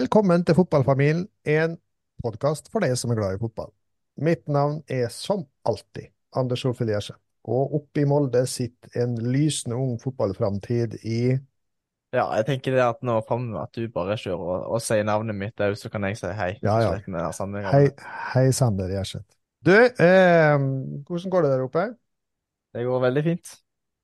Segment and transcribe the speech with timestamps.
[0.00, 1.74] Velkommen til Fotballfamilien, en
[2.24, 3.68] podkast for deg som er glad i fotball.
[4.24, 6.08] Mitt navn er som alltid
[6.40, 11.18] Anders Olfil Gjerseth, og oppe i Molde sitter en lysende ung fotballframtid i
[12.16, 15.36] Ja, jeg tenker det at nå framover at du bare kjører og, og sier navnet
[15.36, 16.54] mitt òg, så kan jeg si hei.
[16.64, 16.96] Ja, ja.
[17.68, 17.84] Hei,
[18.32, 19.28] hei Sander Gjerseth.
[19.68, 20.56] Du, eh,
[21.10, 21.88] hvordan går det der oppe?
[22.72, 23.56] Det går veldig fint.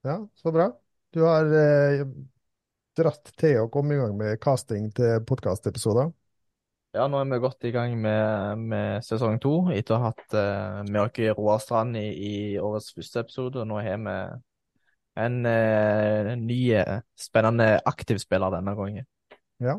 [0.04, 0.74] Ja, så bra.
[1.16, 2.04] Du har eh,
[2.96, 6.10] dratt til å komme i gang med casting til podkastepisoder.
[6.96, 10.36] Ja, nå er vi godt i gang med, med sesong to, etter å ha hatt
[10.36, 13.60] uh, med oss Roar Strand i, i årets første episode.
[13.60, 14.16] Og nå har vi
[15.16, 19.06] en uh, ny, eh, spennende aktivspiller denne gangen.
[19.60, 19.78] Ja.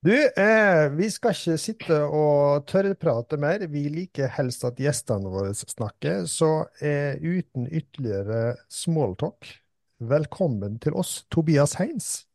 [0.00, 3.64] Du, eh, vi skal ikke sitte og tørrprate mer.
[3.66, 9.50] Vi liker helst at gjestene våre snakker, så eh, uten ytterligere smalltalk,
[9.98, 12.27] velkommen til oss, Tobias Heins.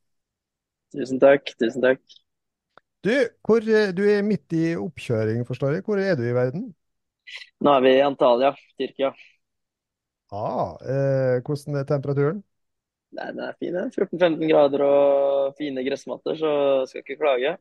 [0.94, 2.02] Tusen takk, tusen takk.
[3.04, 3.12] Du,
[3.44, 5.86] hvor, eh, du er midt i oppkjøring, forstår jeg.
[5.88, 6.70] Hvor er du i verden?
[7.64, 9.12] Nå er vi i Antalya, Tyrkia.
[10.34, 12.44] Ah, eh, hvordan er temperaturen?
[13.14, 16.54] Nei, den er fin, 14-15 grader og fine gressmatter, så
[16.90, 17.58] skal ikke klage.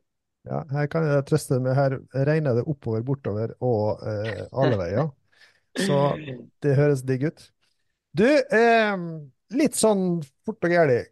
[0.49, 5.11] Ja, her kan jeg trøste med, her regner det oppover, bortover og eh, alle veier.
[5.79, 5.99] Så
[6.65, 7.45] det høres digg ut.
[8.17, 8.97] Du, eh,
[9.57, 11.03] litt sånn fort og gærlig.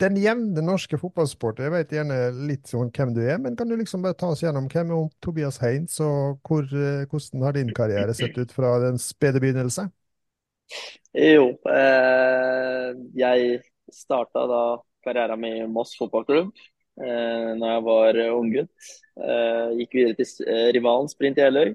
[0.00, 3.76] Den jevne norske fotballsporter, jeg vet gjerne litt sånn hvem du er, men kan du
[3.76, 7.72] liksom bare ta oss gjennom hvem er Tobias Heins, og hvor, eh, hvordan har din
[7.76, 9.90] karriere sett ut fra den spede begynnelse?
[11.12, 13.60] Jo, eh, jeg
[13.92, 14.62] starta da
[15.04, 18.90] karrieren min i Moss fotballklubb eh, når jeg var unggutt.
[19.20, 21.74] Eh, gikk videre til eh, rivalen Sprint i Jeløy,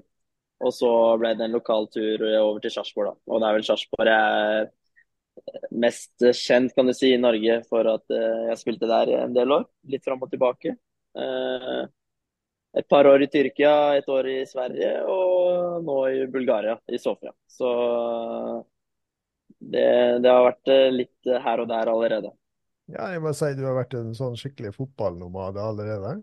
[0.66, 3.30] og så ble det en lokal tur over til Sarpsborg, da.
[3.30, 4.66] Og det er vel Sarpsborg jeg
[5.70, 9.52] mest kjent, kan du si, i Norge for at eh, jeg spilte der en del
[9.58, 9.66] år.
[9.92, 10.76] Litt fram og tilbake.
[11.16, 11.82] Eh,
[12.76, 17.32] et par år i Tyrkia, et år i Sverige og nå i Bulgaria, i Sofia.
[17.48, 17.70] Så
[19.56, 19.86] det,
[20.22, 22.32] det har vært eh, litt her og der allerede.
[22.92, 26.18] Ja, jeg må si du har vært en sånn skikkelig fotballnomade allerede.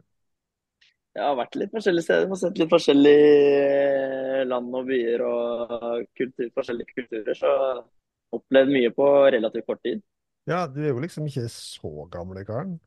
[1.13, 6.47] Jeg har vært litt forskjellige steder, og sett litt forskjellige land og byer og kultur,
[6.56, 7.35] forskjellige kulturer.
[7.38, 7.51] Så
[8.39, 10.03] opplevd mye på relativt kort tid.
[10.49, 12.77] Ja, du er jo liksom ikke så gamle karen.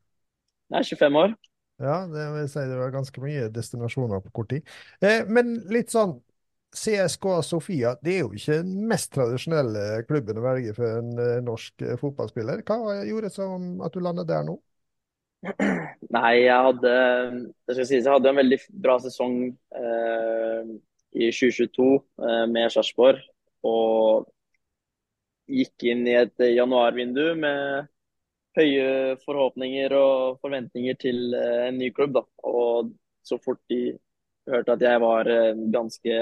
[0.73, 1.37] Jeg er 25 år.
[1.81, 4.65] Ja, det vil si det var ganske mye destinasjoner på kort tid.
[5.05, 6.17] Eh, men litt sånn
[6.77, 11.39] CSK Sofia, det er jo ikke den mest tradisjonelle klubben å velge for en eh,
[11.45, 12.65] norsk eh, fotballspiller.
[12.67, 14.57] Hva gjorde som at du landet der nå?
[16.17, 16.93] Nei, jeg hadde
[17.37, 19.37] det skal sies, jeg hadde en veldig bra sesong
[19.79, 20.73] eh,
[21.17, 23.21] i 2022 eh, med Sarpsborg.
[23.67, 24.27] Og
[25.47, 27.89] gikk inn i et januarvindu med
[28.57, 32.17] høye forhåpninger og forventninger til eh, en ny klubb.
[32.17, 32.25] Da.
[32.49, 32.93] Og
[33.27, 33.81] så fort de
[34.51, 36.21] hørte at jeg var eh, ganske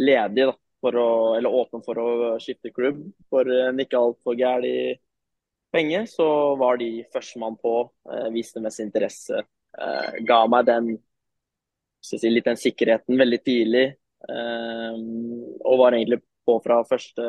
[0.00, 0.56] ledig, da,
[0.90, 2.10] å, eller åpen for å
[2.40, 3.00] skifte klubb
[3.32, 4.98] for en ikke altfor gæren
[5.70, 7.74] penge, så var de førstemann på,
[8.12, 9.44] eh, viste mest interesse.
[9.78, 10.90] Eh, ga meg den,
[12.02, 13.86] si, litt den sikkerheten veldig tidlig.
[14.28, 14.96] eh,
[15.64, 17.24] og var egentlig på fra første,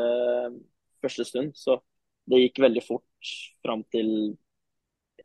[1.03, 1.53] første stund.
[1.57, 1.79] Så
[2.31, 3.31] det gikk veldig fort
[3.65, 4.11] fram til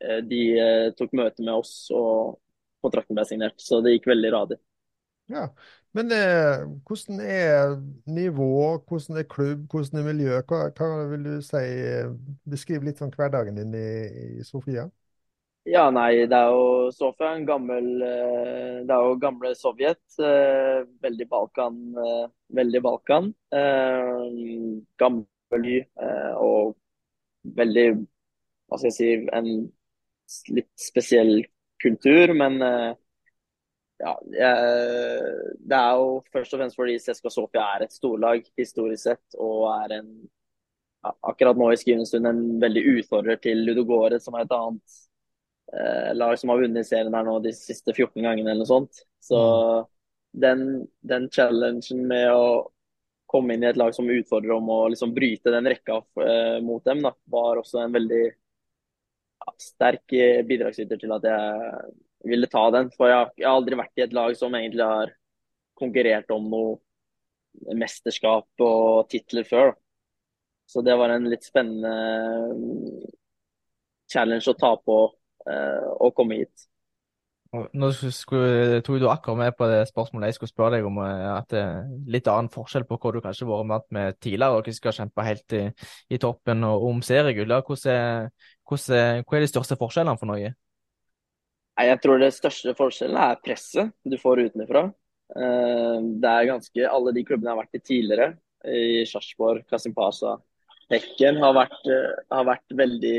[0.00, 2.38] eh, de eh, tok møte med oss og
[2.84, 3.60] kontrakten ble signert.
[3.62, 4.60] Så det gikk veldig radig.
[5.28, 5.48] Ja,
[5.92, 10.36] men eh, hvordan er nivå, hvordan er klubb, hvordan er miljø?
[10.46, 11.56] Hva, hva vil du si?
[11.58, 12.12] eh,
[12.46, 13.86] Beskriv litt om hverdagen din i,
[14.40, 14.86] i Sofia.
[15.66, 17.86] Ja, nei, det er jo Sofia, en gammel
[18.86, 19.98] Det er jo gamle Sovjet.
[21.02, 21.80] Veldig Balkan.
[22.54, 23.32] Veldig Balkan.
[23.50, 24.86] Eh,
[25.56, 26.76] Gammel eh, og
[27.56, 27.88] veldig
[28.66, 29.50] Hva skal jeg si En
[30.56, 31.44] litt spesiell
[31.82, 32.94] kultur, men eh,
[34.02, 39.36] ja, det er jo først og fremst fordi CSKA Sofia er et storlag historisk sett,
[39.38, 40.10] og er en
[41.30, 44.96] akkurat nå i skrivende stund en veldig utfordrer til Ludogorets, som er et annet
[45.72, 49.04] eh, lag som har vunnet serien her nå de siste 14 gangene eller noe sånt.
[49.22, 49.40] Så
[50.36, 52.48] den, den challengen med å
[53.26, 56.84] komme inn i et lag som utfordrer om å liksom bryte den rekka eh, mot
[56.86, 61.94] dem, da, var også en veldig ja, sterk eh, bidragsyter til at jeg
[62.30, 62.90] ville ta den.
[62.94, 65.14] For jeg, jeg har aldri vært i et lag som egentlig har
[65.76, 69.74] konkurrert om noe mesterskap og titler før.
[70.66, 71.92] Så det var en litt spennende
[72.58, 73.12] mm,
[74.12, 74.96] challenge å ta på
[75.50, 76.66] eh, å komme hit.
[77.76, 81.24] Nå skulle, tok du akkurat med på det spørsmålet jeg skulle spørre deg om, eh,
[81.36, 84.60] at det er litt annen forskjell på hva du kanskje har vært vant med tidligere,
[84.62, 85.62] hva skal kjempe helt i,
[86.10, 87.52] i toppen og om seriegull.
[87.56, 90.54] Er- er- hva er de største forskjellene for Norge?
[91.76, 94.86] Jeg tror det største forskjellen er presset du får utenfra.
[95.36, 98.28] Eh, Det er ganske Alle de klubbene jeg har vært i tidligere,
[98.66, 100.38] i Sarpsborg, Kasimpasa,
[100.90, 103.16] Hekken, har vært, eh, har vært veldig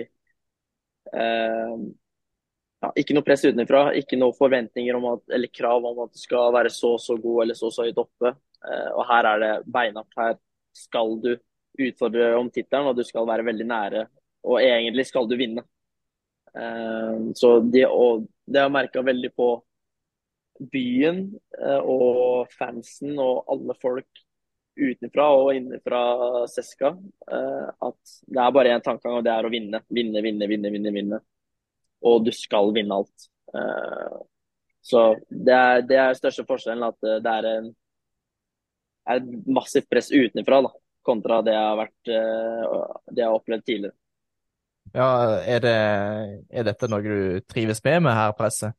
[2.84, 6.54] ja, Ikke noe press utenfra, ikke noe forventninger at, eller krav om at du skal
[6.56, 8.34] være så så god eller så så høyt oppe.
[8.68, 10.14] Eh, Og her er det beinhardt.
[10.18, 10.38] Her
[10.78, 11.32] skal du
[11.88, 14.06] utfordre om tittelen, og du skal være veldig nære.
[14.48, 15.64] Og egentlig skal du vinne.
[16.56, 19.50] Eh, Så det, og det har jeg merka veldig på
[20.74, 21.20] byen
[21.62, 24.24] eh, og fansen og alle folk
[24.78, 26.00] utenfra og innenfra
[26.54, 26.92] Seska.
[27.28, 29.82] At det er bare én tankegang, og det er å vinne.
[29.90, 30.92] Vinne, vinne, vinne, vinne.
[30.94, 31.20] vinne.
[32.06, 33.30] Og du skal vinne alt.
[33.56, 34.18] Eh,
[34.88, 37.66] Så det er, det er største forskjellen, at eh, det er en
[39.08, 40.70] er et massivt press utenfra, da,
[41.08, 42.64] kontra det jeg har vært eh,
[43.12, 43.96] det jeg har opplevd tidligere.
[44.96, 45.08] Ja,
[45.44, 45.76] er det,
[46.52, 48.76] er dette noe du trives med med her, presset?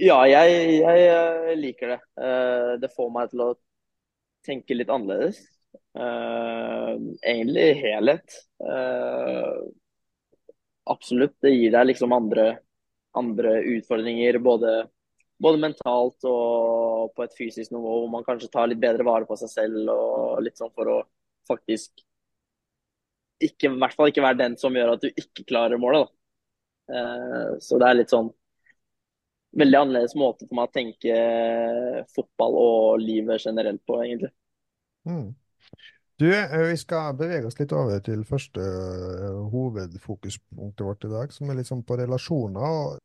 [0.00, 2.00] Ja, jeg, jeg liker det.
[2.80, 3.48] Det får meg til å
[4.46, 5.40] tenke litt annerledes.
[5.96, 8.36] Egentlig helhet.
[10.84, 11.36] Absolutt.
[11.42, 12.46] Det gir deg liksom andre,
[13.16, 14.74] andre utfordringer, både,
[15.42, 19.38] både mentalt og på et fysisk nivå, hvor man kanskje tar litt bedre vare på
[19.40, 21.00] seg selv og litt sånn for å
[21.50, 22.04] faktisk
[23.40, 26.16] ikke, i hvert fall ikke være den som gjør at du ikke klarer målet, da.
[26.98, 28.28] Eh, Så det er litt sånn
[29.60, 31.16] veldig annerledes måte for meg å tenke
[32.14, 34.30] fotball og livet generelt på, egentlig.
[35.08, 35.34] Mm.
[36.20, 41.30] Du, eh, vi skal bevege oss litt over til første eh, hovedfokuspunktet vårt i dag,
[41.32, 42.98] som er litt sånn på relasjoner.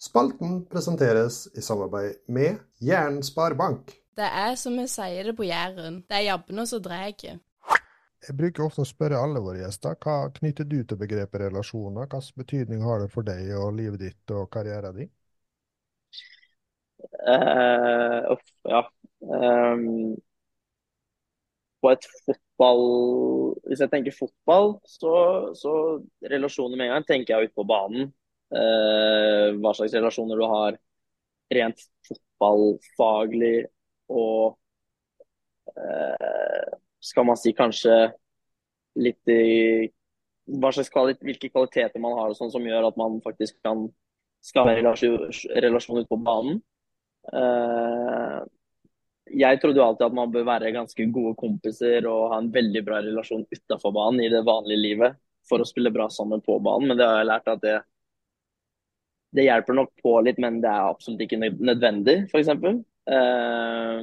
[0.00, 3.92] Spalten presenteres i samarbeid med Jæren Sparebank.
[4.16, 7.12] Det er som vi sier det på Jæren, det er jabbene som drar.
[7.12, 12.08] Jeg bruker ofte å spørre alle våre gjester hva knytter du til begrepet relasjoner?
[12.08, 15.12] Hvilken betydning har det for deg og livet ditt og karrieren din?
[17.20, 18.82] Uh, uff, ja.
[19.28, 20.16] Um,
[21.84, 22.10] på et
[22.56, 27.64] fotball Hvis jeg tenker fotball, så, så relasjoner med en gang tenker jeg ut på
[27.66, 28.12] banen.
[28.54, 30.76] Eh, hva slags relasjoner du har
[31.50, 33.66] rent fotballfaglig
[34.08, 34.56] og
[35.74, 38.12] eh, skal man si kanskje
[39.02, 39.90] litt i
[40.46, 43.88] kvalit hvilke kvaliteter man har og sånn som gjør at man faktisk kan
[44.46, 45.26] skape en relasjon,
[45.58, 46.62] relasjon ute på banen.
[47.34, 48.40] Eh,
[49.26, 52.82] jeg trodde jo alltid at man bør være ganske gode kompiser og ha en veldig
[52.86, 56.90] bra relasjon utafor banen i det vanlige livet for å spille bra sammen på banen,
[56.90, 57.74] men det har jeg lært at det,
[59.38, 62.50] det hjelper nok på litt, men det er absolutt ikke nødvendig, f.eks.
[63.06, 64.00] Uh,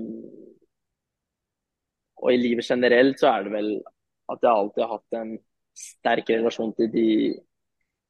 [2.24, 3.74] og i livet generelt så er det vel
[4.32, 5.34] at jeg alltid har hatt en
[5.76, 7.10] sterk relasjon til de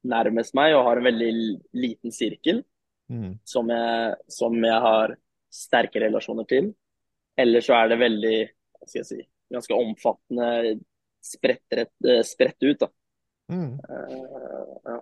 [0.06, 1.32] nærmest meg, og har en veldig
[1.74, 2.62] liten sirkel
[3.10, 3.38] Mm.
[3.44, 5.14] som jeg, som jeg har
[5.52, 6.70] sterke relasjoner til.
[7.36, 8.34] Eller så er det veldig,
[8.78, 9.22] hva skal jeg si,
[9.54, 10.48] ganske omfattende
[11.24, 12.90] spredt, eh, spredt ut, da.
[13.52, 13.72] Mm.
[13.78, 14.98] Uh, ja.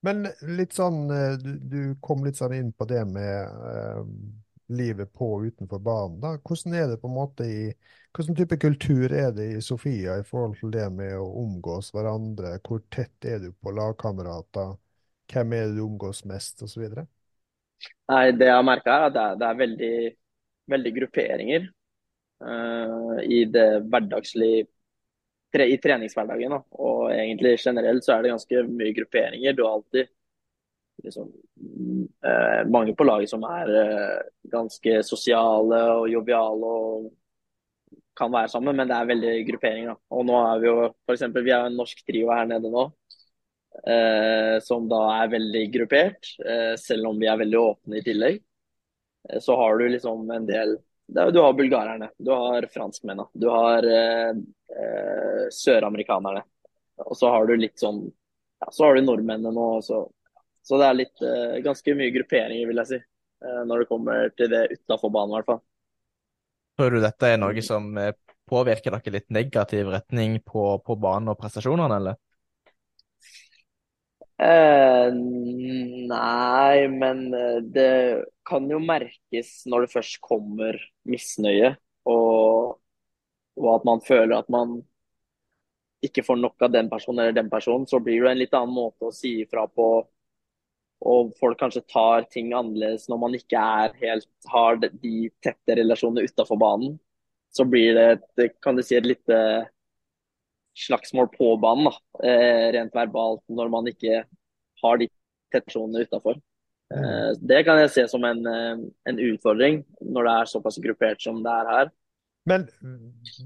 [0.00, 4.04] Men litt sånn, eh, du, du kom litt sånn inn på det med uh,
[4.68, 6.18] livet på og utenfor banen.
[6.22, 6.34] da.
[6.38, 7.62] Hvordan er det på en måte i,
[8.16, 12.58] hvordan type kultur er det i Sofia i forhold til det med å omgås hverandre?
[12.64, 14.76] Hvor tett er du på lagkamerater?
[15.28, 16.86] Hvem er det du omgås mest, osv.?
[18.08, 19.92] Nei, det jeg har merka, er at det er, det er veldig,
[20.70, 21.68] veldig grupperinger
[22.44, 24.66] uh, i det hverdagslige
[25.54, 26.54] tre, I treningshverdagen.
[26.56, 26.62] Da.
[26.84, 29.56] Og egentlig generelt så er det ganske mye grupperinger.
[29.56, 30.10] Du har alltid
[31.04, 31.30] liksom,
[32.24, 34.20] uh, mange på laget som er uh,
[34.52, 37.08] ganske sosiale og joviale og
[38.18, 39.92] kan være sammen, men det er veldig grupperinger.
[39.92, 40.16] Da.
[40.18, 41.28] Og nå er vi jo f.eks.
[41.36, 42.88] vi er en norsk trio her nede nå.
[44.66, 46.26] som da er veldig gruppert,
[46.82, 48.40] selv om vi er veldig åpne i tillegg.
[49.32, 53.86] Eh, så har du liksom en del Du har bulgarerne, du har franskmennene, du har
[53.88, 54.30] eh,
[54.76, 56.42] eh, søramerikanerne.
[57.06, 58.02] Og så har du litt sånn
[58.60, 60.02] ja, Så har du nordmennene nå også.
[60.68, 62.98] Så det er litt eh, ganske mye grupperinger, vil jeg si.
[63.44, 65.62] eh, når det kommer til det utafor banen, i hvert fall.
[66.78, 68.12] Tror du dette er noe som eh,
[68.48, 72.18] påvirker dere litt negativ retning på, på banen og prestasjonene, eller?
[74.40, 75.10] Eh,
[76.10, 80.78] nei, men eh, det kan jo merkes når det først kommer
[81.10, 81.72] misnøye,
[82.06, 82.78] og,
[83.58, 84.78] og at man føler at man
[86.06, 88.74] ikke får nok av den personen eller den personen, så blir det en litt annen
[88.74, 89.88] måte å si ifra på.
[91.12, 96.26] Og folk kanskje tar ting annerledes når man ikke er helt, har de- tette relasjonene
[96.26, 96.98] utafor banen.
[97.54, 98.06] Så blir det,
[98.38, 99.38] et, kan du si, et lite
[100.86, 102.26] slagsmål på banen, da.
[102.28, 104.22] Eh, rent verbalt, når man ikke
[104.82, 105.08] har de
[105.54, 106.38] tettsonene utafor.
[106.94, 107.04] Mm.
[107.04, 111.22] Eh, det kan jeg se som en, eh, en utfordring når det er såpass gruppert
[111.22, 111.90] som det er her.
[112.48, 112.64] Men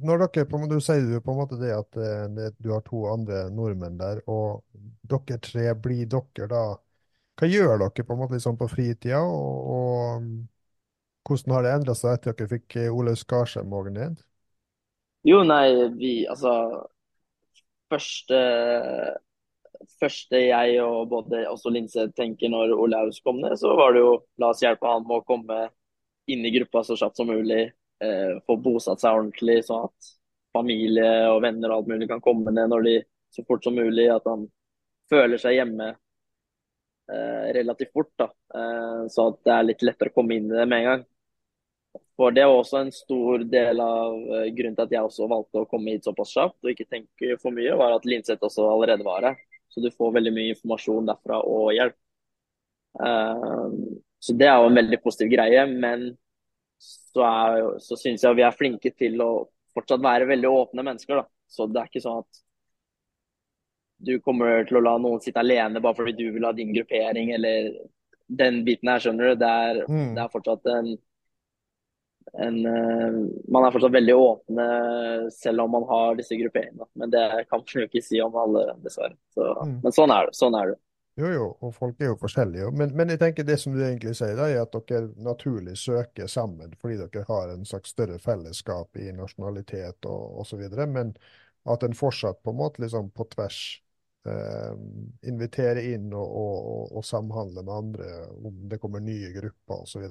[0.04, 1.96] når dere på, du sier jo på en måte det at
[2.36, 4.62] det, du har to andre nordmenn der, og
[5.10, 6.62] dere tre blir dere da
[7.40, 11.96] Hva gjør dere på en måte liksom på fritida, og, og hvordan har det endra
[11.98, 14.20] seg etter at dere fikk Olaug Skarsheim òg ned?
[15.26, 15.66] Jo, nei,
[15.98, 16.52] vi Altså
[17.92, 18.38] Første,
[20.00, 24.14] første jeg og både også Linse tenker når Olaus kom ned, så var det jo
[24.40, 25.66] la oss hjelpe han med å komme
[26.32, 27.66] inn i gruppa så kjapt som mulig.
[28.02, 30.12] Eh, få bosatt seg ordentlig, sånn at
[30.56, 32.96] familie og venner og alt mulig kan komme ned når de
[33.32, 34.08] så fort som mulig.
[34.12, 34.46] At han
[35.12, 38.30] føler seg hjemme eh, relativt fort, da.
[38.56, 41.08] Eh, så at det er litt lettere å komme inn i det med en gang.
[42.22, 45.62] For det var også en stor del av eh, grunnen til at jeg også valgte
[45.64, 49.06] å komme hit såpass kjapt og ikke tenke for mye, var at Linseth også allerede
[49.06, 49.40] var her.
[49.72, 51.96] Så du får veldig mye informasjon derfra og hjelp.
[53.02, 53.74] Eh,
[54.22, 56.12] så det er jo en veldig positiv greie, men
[56.82, 59.30] så, er, så syns jeg vi er flinke til å
[59.74, 61.26] fortsatt være veldig åpne mennesker, da.
[61.50, 62.42] Så det er ikke sånn at
[64.02, 67.32] du kommer til å la noen sitte alene bare fordi du vil ha din gruppering,
[67.36, 67.72] eller
[68.42, 69.40] den biten her, skjønner du.
[69.42, 70.14] Det er, Mm.
[70.16, 70.92] det er fortsatt en,
[72.38, 73.18] en eh,
[73.52, 74.68] Man er fortsatt veldig åpne
[75.34, 76.88] selv om man har disse grupperingene.
[76.98, 79.16] Men det kan man jo ikke si om alle, dessverre.
[79.34, 79.78] Så, Mm.
[79.84, 80.34] Men sånn er det.
[80.38, 80.78] Sånn er det.
[81.20, 82.70] Jo, jo, og folk er jo forskjellige.
[82.72, 86.30] Men, men jeg tenker det som du egentlig sier, da, er at dere naturlig søker
[86.30, 90.62] sammen fordi dere har en slags større fellesskap i nasjonalitet og osv.
[90.88, 91.12] Men
[91.68, 93.60] at en fortsatt på en måte liksom på tvers
[94.26, 94.72] eh,
[95.28, 98.08] inviterer inn og, og, og, og samhandler med andre
[98.40, 100.08] om det kommer nye grupper osv.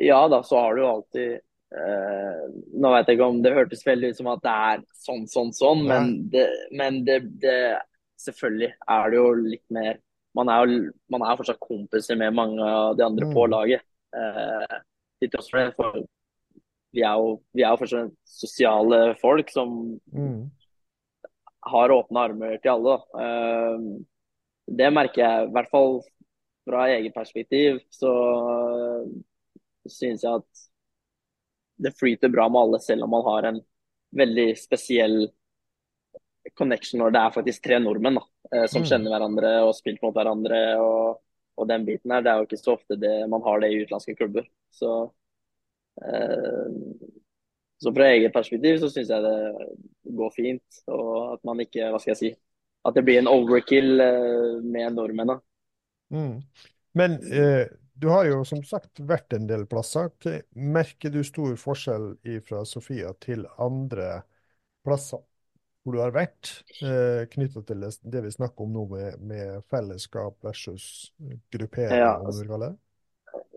[0.00, 1.32] Ja da, så har du alltid
[1.74, 2.42] eh,
[2.78, 5.50] Nå vet jeg ikke om det hørtes veldig ut som at det er sånn, sånn,
[5.56, 7.56] sånn, men, det, men det, det
[8.22, 9.98] Selvfølgelig er det jo litt mer
[10.38, 10.78] Man er jo
[11.10, 13.50] man er fortsatt kompiser med mange av de andre på Mm.
[13.56, 13.82] laget.
[14.14, 14.78] Eh,
[15.20, 15.74] til tross for det.
[15.76, 15.96] For
[16.94, 20.50] vi er jo, vi er jo fortsatt sosiale folk som Mm.
[21.72, 22.94] har åpne armer til alle.
[23.18, 23.78] Eh,
[24.78, 26.02] Det merker jeg, i hvert fall
[26.68, 28.12] fra eget perspektiv, så
[29.92, 30.64] syns jeg at
[31.78, 33.60] det flyter bra med alle, selv om man har en
[34.18, 35.28] veldig spesiell
[36.56, 38.88] connection når det er faktisk tre nordmenn da, eh, som Mm.
[38.88, 40.60] kjenner hverandre og spilt mot hverandre.
[40.80, 41.20] og,
[41.58, 43.80] og den biten her, Det er jo ikke så ofte det, man har det i
[43.84, 44.46] utenlandske klubber.
[44.72, 45.12] Så,
[46.02, 46.68] eh,
[47.82, 50.82] så fra eget perspektiv så syns jeg det går fint.
[50.88, 52.30] Og at man ikke, hva skal jeg si,
[52.86, 55.40] at det blir en overkill eh, med nordmennene.
[56.10, 56.42] Mm.
[56.94, 57.66] Men eh,
[58.00, 60.10] du har jo som sagt vært en del plasser.
[60.54, 62.12] Merker du stor forskjell
[62.46, 64.22] fra Sofia til andre
[64.86, 65.24] plasser
[65.86, 66.50] hvor du har vært,
[66.84, 71.12] eh, knytta til det, vi snakker om nå med, med fellesskap versus
[71.54, 72.18] gruppering, Ja,
[72.60, 72.72] det?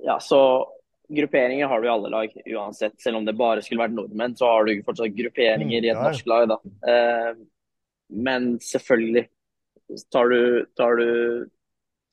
[0.05, 0.67] Ja, så
[1.11, 3.01] Grupperinger har du i alle lag, uansett.
[3.01, 5.97] Selv om det bare skulle vært nordmenn, så har du fortsatt grupperinger Mm, i et
[5.97, 6.45] ja, norsk lag.
[6.47, 6.57] da.
[6.87, 7.33] Eh,
[8.27, 9.25] men selvfølgelig
[10.15, 11.49] tar du, tar du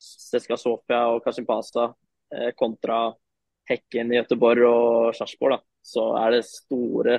[0.02, 1.92] Sofia og Kasimpasa
[2.56, 2.98] kontra
[3.68, 7.18] Hekken i Göteborg og Sarpsborg, så er det store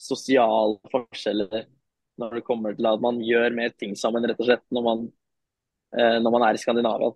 [0.00, 1.66] sosiale forskjeller
[2.20, 5.04] når det kommer til at man gjør mer ting sammen, rett og slett, når man,
[5.96, 7.12] eh, når man er i Skandinavia.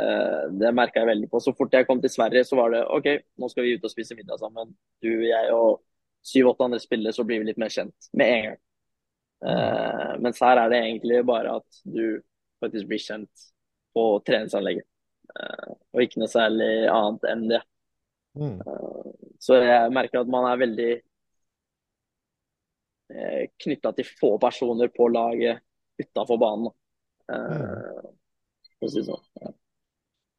[0.00, 1.40] Eh, det merka jeg veldig på.
[1.40, 3.08] Så fort jeg kom til Sverige, så var det OK,
[3.40, 4.72] nå skal vi ut og spise middag sammen.
[5.04, 5.82] Du, jeg og
[6.26, 8.62] syv-åtte andre spillere, så blir vi litt mer kjent med en gang.
[9.46, 12.20] Eh, mens her er det egentlig bare at du
[12.64, 13.48] faktisk blir kjent
[13.96, 14.88] på treningsanlegget.
[15.34, 17.62] Eh, og ikke noe særlig annet enn det.
[18.36, 18.58] Mm.
[19.40, 20.90] Så jeg merker at man er veldig
[23.14, 25.64] eh, knytta til få personer på laget
[26.00, 26.74] utafor banen.
[27.32, 28.10] Eh,
[28.82, 29.24] å si sånn.
[29.42, 29.54] Ja.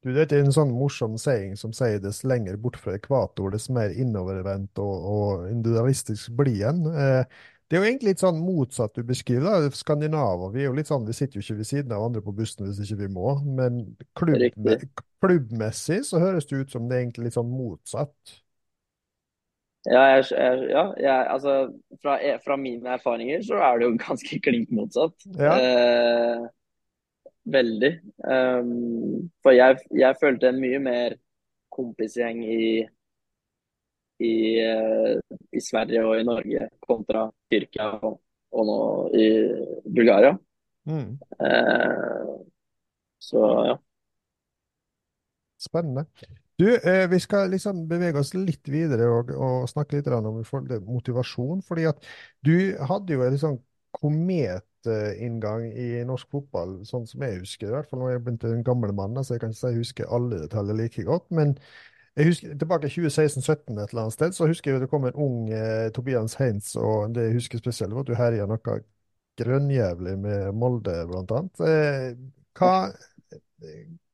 [0.06, 3.66] Du, det er en sånn morsom saying som sier dess lenger bort fra ekvator, dess
[3.74, 6.86] mer innovervendt og, og individualistisk blir en.
[6.94, 7.24] Eh,
[7.68, 9.44] det er jo egentlig litt sånn motsatt du beskriver.
[9.68, 12.24] da, Skandinaver vi er jo litt sånn, vi sitter jo ikke ved siden av andre
[12.24, 13.34] på bussen hvis ikke vi må.
[13.44, 13.82] Men
[14.16, 14.78] klubbme
[15.24, 18.36] klubbmessig så høres det ut som det er egentlig litt sånn motsatt.
[19.88, 20.26] Ja, jeg,
[20.72, 21.56] ja jeg, altså,
[22.04, 25.28] fra, fra mine erfaringer så er det jo ganske klink motsatt.
[25.40, 25.56] Ja.
[25.60, 26.48] Eh,
[27.52, 27.94] veldig.
[28.28, 31.18] Um, for jeg, jeg følte en mye mer
[31.74, 32.84] kompisgjeng i,
[34.20, 35.20] i, eh,
[35.52, 38.20] i Sverige og i Norge kontra Tyrkia og,
[38.54, 38.80] og nå
[39.18, 39.28] i
[39.86, 40.34] Bulgaria.
[40.88, 41.18] Mm.
[41.44, 42.34] Eh,
[43.20, 43.78] så ja.
[45.62, 46.06] Spennende.
[46.58, 50.42] Du, eh, vi skal liksom bevege oss litt videre og, og snakke litt om
[50.86, 51.62] motivasjon.
[51.66, 52.06] fordi at
[52.42, 53.60] du hadde jo en sånn
[53.98, 54.64] komet
[55.20, 57.68] inngang i norsk fotball, sånn som jeg husker.
[57.68, 59.82] I hvert fall når jeg begynte en gammel mann, så jeg kan ikke si jeg
[59.82, 61.26] husker alle detaljer like godt.
[61.36, 61.58] Men
[62.18, 65.20] jeg husker tilbake i 2016-2017 et eller annet sted, så husker jeg det kom en
[65.22, 68.80] ung eh, Tobias Heinz, og det jeg husker spesielt, var at du herja noe
[69.38, 71.62] grønnjævlig med Molde, blant annet.
[71.62, 72.08] Eh,
[72.58, 72.72] hva,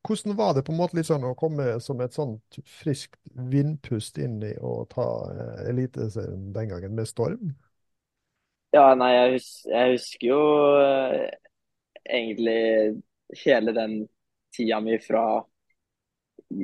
[0.03, 3.15] hvordan var det på en måte litt sånn å komme som et sånt friskt
[3.53, 7.53] vindpust inn i å ta eh, Eliteserien den gangen med storm?
[8.73, 10.41] Ja, nei, jeg, hus jeg husker jo
[10.81, 11.27] eh,
[12.03, 12.59] egentlig
[13.45, 13.95] hele den
[14.53, 15.23] tida mi fra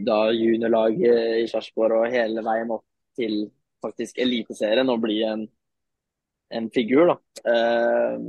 [0.05, 2.85] da juniorlaget i Sarpsborg og hele veien opp
[3.17, 3.49] til
[3.83, 5.45] faktisk Eliteserien og bli en,
[6.55, 7.17] en figur, da.
[7.53, 8.27] Eh,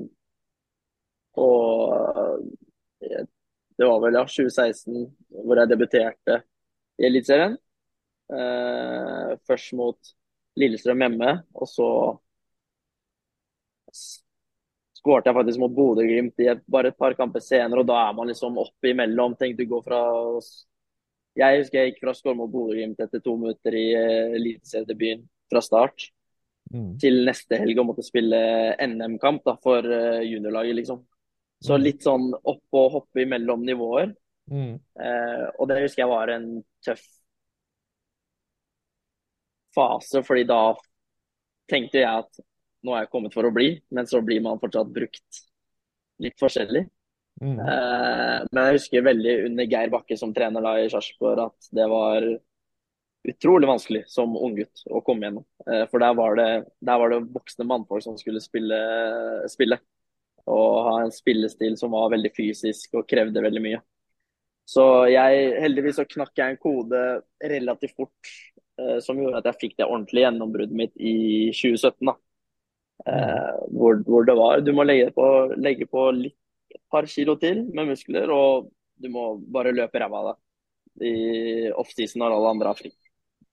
[1.40, 2.46] og
[3.80, 5.04] det var vel ja, 2016
[5.44, 6.40] hvor jeg debuterte
[7.00, 7.56] i Eliteserien.
[8.30, 10.14] Eh, først mot
[10.60, 11.88] Lillestrøm hjemme, og så
[15.00, 18.58] skårte jeg faktisk mot Bodø-Glimt bare et par kamper senere, og da er man liksom
[18.60, 19.36] opp imellom.
[19.38, 20.02] Tenk, du går fra
[21.38, 25.62] Jeg husker jeg gikk fra skåre mot Bodø-Glimt etter to minutter i uh, eliteseriedebuten fra
[25.62, 26.08] start,
[26.74, 26.96] mm.
[27.02, 28.40] til neste helg og måtte spille
[28.82, 31.04] NM-kamp for uh, juniorlaget, liksom.
[31.60, 31.84] Så mm.
[31.84, 34.14] litt sånn opp og hoppe imellom nivåer.
[34.50, 34.74] Mm.
[34.98, 36.46] Eh, og det husker jeg var en
[36.82, 37.02] tøff
[39.76, 40.62] fase, fordi da
[41.70, 42.40] tenkte jeg at
[42.82, 45.42] nå er jeg kommet for å bli, men så blir man fortsatt brukt
[46.24, 46.86] litt forskjellig.
[47.40, 47.56] Mm.
[47.56, 51.86] Eh, men jeg husker veldig under Geir Bakke som trener da i Sarpsborg at det
[51.88, 52.26] var
[53.28, 55.46] utrolig vanskelig som unggutt å komme gjennom.
[55.66, 58.80] Eh, for der var, det, der var det voksne mannfolk som skulle spille,
[59.52, 59.80] spille.
[60.50, 63.82] Og ha en spillestil som var veldig fysisk og krevde veldig mye.
[64.70, 67.02] Så jeg, heldigvis så knakk jeg en kode
[67.42, 68.32] relativt fort
[68.80, 71.14] eh, som gjorde at jeg fikk det ordentlige gjennombruddet mitt i
[71.56, 72.06] 2017.
[72.08, 72.16] da.
[73.10, 76.36] Eh, hvor, hvor, det var Du må legge på, legge på litt,
[76.70, 80.36] et par kilo til med muskler, og du må bare løpe ræva av deg
[81.10, 82.90] i offseason når alle andre har fri.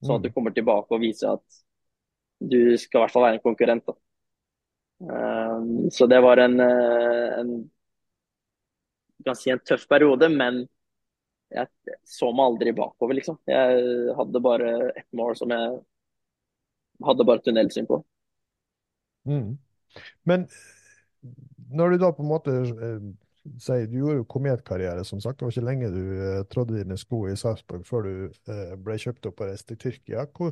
[0.04, 0.36] Sånn at du mm.
[0.36, 1.62] kommer tilbake og viser at
[2.38, 3.88] du skal i hvert fall være en konkurrent.
[5.02, 10.66] Um, så det var en, eh, en si en tøff periode, men
[11.54, 13.40] jeg så meg aldri bakover, liksom.
[13.48, 15.78] Jeg hadde bare ett mål som jeg
[17.08, 18.02] hadde bare tunnelsyn på.
[19.28, 19.58] Mm.
[20.28, 20.48] Men
[21.72, 23.08] når du da på en måte eh,
[23.64, 25.40] sier Du gjorde jo kometkarriere, som sagt.
[25.40, 28.14] Det var ikke lenge du eh, trådde dine sko i Sarpsborg før du
[28.52, 30.26] eh, ble kjøpt opp og reiste til Tyrkia.
[30.36, 30.52] Hvor,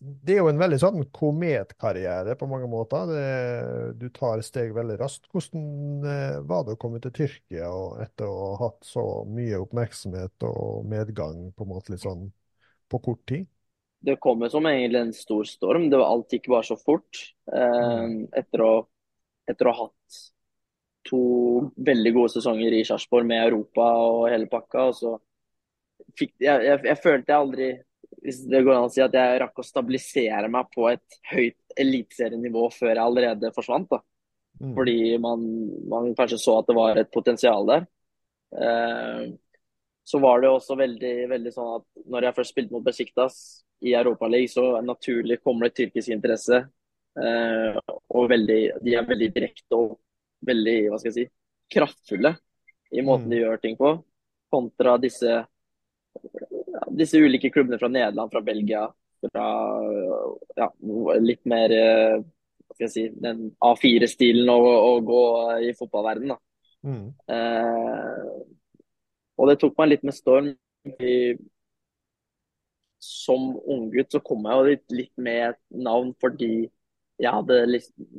[0.00, 3.08] det er jo en veldig sånn kometkarriere på mange måter.
[3.08, 5.30] Det, du tar steg veldig raskt.
[5.32, 7.72] Hvordan eh, var det å komme til Tyrkia
[8.04, 12.28] etter å ha hatt så mye oppmerksomhet og medgang på måte sånn
[12.92, 13.48] på kort tid?
[14.02, 15.88] det kom som egentlig en stor storm.
[15.90, 17.20] Det var, alt gikk bare så fort.
[17.52, 18.16] Eh, mm.
[18.38, 18.72] etter, å,
[19.50, 20.20] etter, å, ha hatt
[21.08, 21.22] to
[21.76, 24.88] veldig gode sesonger i Sarpsborg med Europa og hele pakka.
[24.90, 25.14] Og så
[26.18, 27.72] fikk, jeg, jeg, jeg, følte jeg aldri
[28.22, 31.78] hvis det går an å si at jeg rakk å stabilisere meg på et høyt
[31.80, 33.88] eliteserienivå før jeg allerede forsvant.
[33.90, 34.02] da.
[34.60, 34.74] Mm.
[34.76, 35.46] Fordi man,
[35.90, 37.88] man, kanskje så at det var et potensial der.
[38.52, 39.24] Eh,
[40.04, 43.36] så var det også veldig, veldig sånn at når jeg først spilte mot Besiktas
[43.82, 46.62] i Europaligaen, så naturlig kommer det tyrkisk interesse.
[47.12, 47.78] Eh,
[48.16, 49.98] og veldig, de er veldig direkte og
[50.46, 51.26] veldig hva skal jeg si,
[51.72, 52.32] kraftfulle
[52.92, 53.32] i måten mm.
[53.32, 53.92] de gjør ting på.
[54.52, 58.86] Kontra disse, ja, disse ulike klubbene fra Nederland, fra Belgia,
[59.22, 59.46] fra
[60.58, 60.68] ja,
[61.22, 65.22] litt mer eh, hva skal jeg si, den A4-stilen å, å, gå
[65.68, 66.40] i fotballverdenen.
[66.82, 67.06] Mm.
[67.36, 68.28] Eh,
[69.38, 70.52] og det tok meg litt med storm.
[70.98, 71.34] I,
[73.02, 76.68] som unggutt så kom jeg jo litt, litt, med et navn fordi
[77.22, 77.58] jeg hadde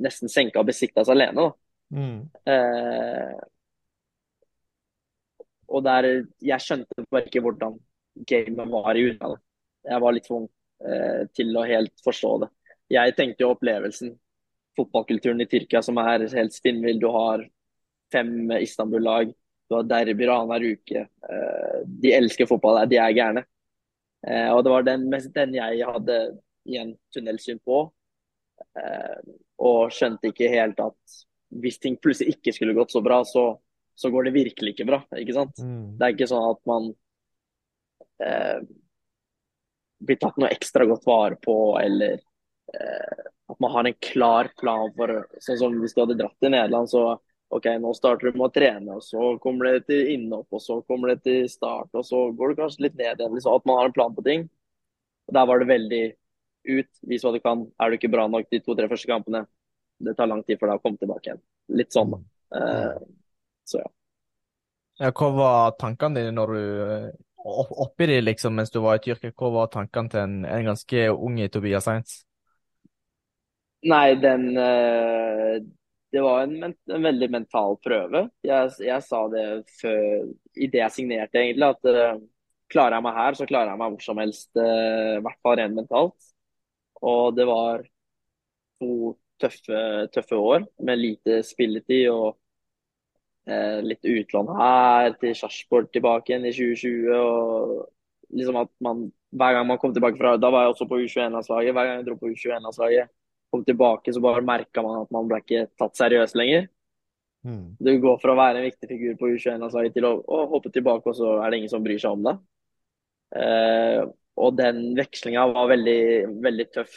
[0.04, 1.50] nesten senka og besikta seg alene.
[1.94, 2.20] Mm.
[2.50, 3.42] Eh,
[5.74, 6.08] og der
[6.42, 7.78] Jeg skjønte bare ikke hvordan
[8.30, 9.42] gamet var i utlandet.
[9.84, 10.50] Jeg var litt for ung
[10.88, 12.50] eh, til å helt forstå det.
[12.94, 14.14] Jeg tenkte jo opplevelsen,
[14.78, 17.02] fotballkulturen i Tyrkia som er helt spinnvill.
[17.02, 17.44] Du har
[18.14, 19.34] fem Istanbul-lag,
[19.70, 21.04] du har derbyer annenhver uke.
[21.10, 23.46] Eh, de elsker fotball, de er gærne.
[24.28, 26.20] Eh, og det var den, den jeg hadde
[26.70, 27.88] igjen tunnelsyn på.
[28.80, 29.34] Eh,
[29.64, 31.18] og skjønte ikke helt at
[31.62, 33.52] hvis ting plutselig ikke skulle gått så bra, så,
[33.96, 35.04] så går det virkelig ikke bra.
[35.20, 35.60] ikke sant?
[35.62, 35.98] Mm.
[36.00, 36.88] Det er ikke sånn at man
[38.26, 38.64] eh,
[40.04, 44.90] blir tatt noe ekstra godt vare på, eller eh, at man har en klar plan
[44.98, 47.20] for Sånn som hvis du hadde dratt til Nederland, så
[47.54, 50.80] OK, nå starter du med å trene, og så kommer det til innhopp, og så
[50.90, 53.36] kommer det til start, og så går du kanskje litt ned igjen.
[53.36, 54.48] Liksom, at man har en plan på ting.
[55.30, 56.04] Og Der var det veldig
[56.64, 57.66] ut, vis hva du kan.
[57.82, 59.44] Er du ikke bra nok de to-tre første kampene,
[60.04, 61.44] det tar lang tid for deg å komme tilbake igjen.
[61.80, 62.22] Litt sånn, da.
[62.60, 62.98] Eh,
[63.68, 63.92] så ja.
[65.10, 69.34] Hva var tankene dine når du eh, Oppi de, liksom, mens du var i Tyrkia,
[69.36, 72.14] hva var tankene til en, en ganske ung Tobias Sainz?
[73.92, 75.58] Nei, den eh,
[76.16, 78.22] Det var en, en veldig mental prøve.
[78.48, 79.44] Jeg, jeg sa det
[79.82, 82.24] før, idet jeg signerte, egentlig, at
[82.72, 84.50] klarer jeg meg her, så klarer jeg meg hvor som helst.
[84.56, 86.33] I hvert fall rent mentalt.
[87.04, 87.84] Og det var
[88.82, 89.82] to tøffe,
[90.14, 92.30] tøffe år med lite spilletid og
[93.50, 97.18] eh, litt utlån her til Sarpsborg tilbake igjen i 2020.
[97.18, 97.74] og
[98.34, 101.74] liksom at man, Hver gang man kom tilbake fra Da var jeg også på U21-landslaget.
[101.74, 103.12] Hver gang jeg dro på U21-landslaget,
[103.52, 106.68] kom tilbake, så bare merka man at man ble ikke tatt seriøst lenger.
[107.44, 107.76] Mm.
[107.78, 111.10] Du går fra å være en viktig figur på U21-landslaget til å, å hoppe tilbake,
[111.10, 112.42] og så er det ingen som bryr seg om deg.
[113.42, 114.04] Eh,
[114.40, 116.02] og den vekslinga var veldig,
[116.44, 116.96] veldig tøff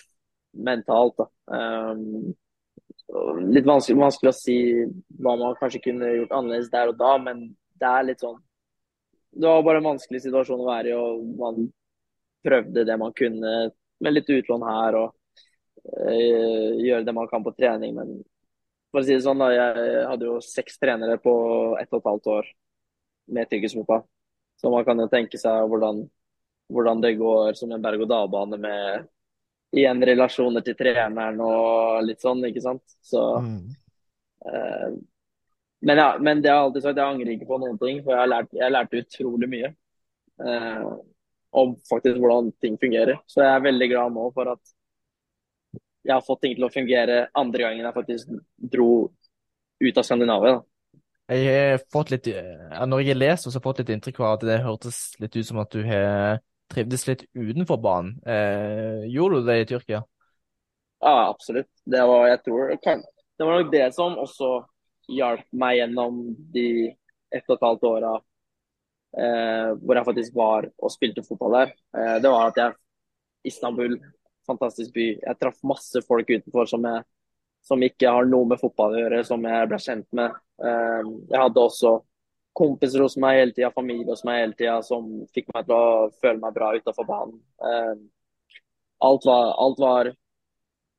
[0.67, 1.21] mentalt.
[1.47, 2.33] Um,
[3.53, 4.59] litt vanskelig, vanskelig å si
[5.23, 7.45] hva man kanskje kunne gjort annerledes der og da, men
[7.77, 8.39] det er litt sånn
[9.37, 11.67] Det var bare en vanskelig situasjon å være i, og man
[12.47, 13.53] prøvde det man kunne
[14.01, 15.13] med litt utlån her og
[15.93, 17.95] uh, gjøre det man kan på trening.
[17.97, 18.17] Men
[18.91, 21.35] for å si det sånn, da, jeg hadde jo seks trenere på
[21.81, 22.51] ett og et halvt år
[23.37, 23.77] med tyrkisk
[24.57, 26.07] Så man kan jo tenke seg hvordan,
[26.73, 29.07] hvordan det går som en berg-og-dal-bane med
[29.77, 32.83] igjen relasjoner til treneren og litt sånn, ikke sant.
[33.03, 33.75] Så Mm.
[34.47, 34.91] eh,
[35.81, 38.13] men, ja, men det har jeg alltid sagt, jeg angrer ikke på noen ting, for
[38.15, 39.75] jeg har lært, jeg lærte utrolig mye.
[40.41, 40.87] Eh,
[41.57, 43.21] om faktisk hvordan ting fungerer.
[43.27, 44.73] Så jeg er veldig glad nå for at
[46.07, 48.35] jeg har fått ting til å fungere andre gangen jeg faktisk
[48.75, 48.89] dro
[49.81, 50.59] ut av Skandinavia.
[50.59, 51.01] Da.
[51.35, 52.29] Jeg har fått litt,
[52.87, 55.47] Når jeg leser, så har jeg fått litt inntrykk av at det hørtes litt ut
[55.47, 56.41] som at du har
[56.73, 58.17] trivdes litt utenfor banen.
[58.27, 60.03] Eh, gjorde du det i Tyrkia?
[61.01, 61.71] Ja, absolutt.
[61.85, 64.51] Det var, jeg tror, det var nok det som også
[65.13, 66.23] hjalp meg gjennom
[66.55, 66.69] de
[67.35, 68.15] ett og et halvt åra
[69.19, 71.75] eh, hvor jeg faktisk var og spilte fotball der.
[71.97, 72.77] Eh, det var at jeg
[73.47, 73.99] Istanbul,
[74.47, 75.07] fantastisk by.
[75.23, 77.05] Jeg traff masse folk utenfor som, jeg,
[77.67, 80.35] som ikke har noe med fotball å gjøre, som jeg ble kjent med.
[80.59, 81.99] Eh, jeg hadde også
[82.57, 86.11] kompiser hos meg hele tida, familie hos meg hele tida, som fikk meg til å
[86.23, 87.41] føle meg bra utafor banen.
[87.61, 87.97] Eh,
[89.07, 90.13] alt var, alt var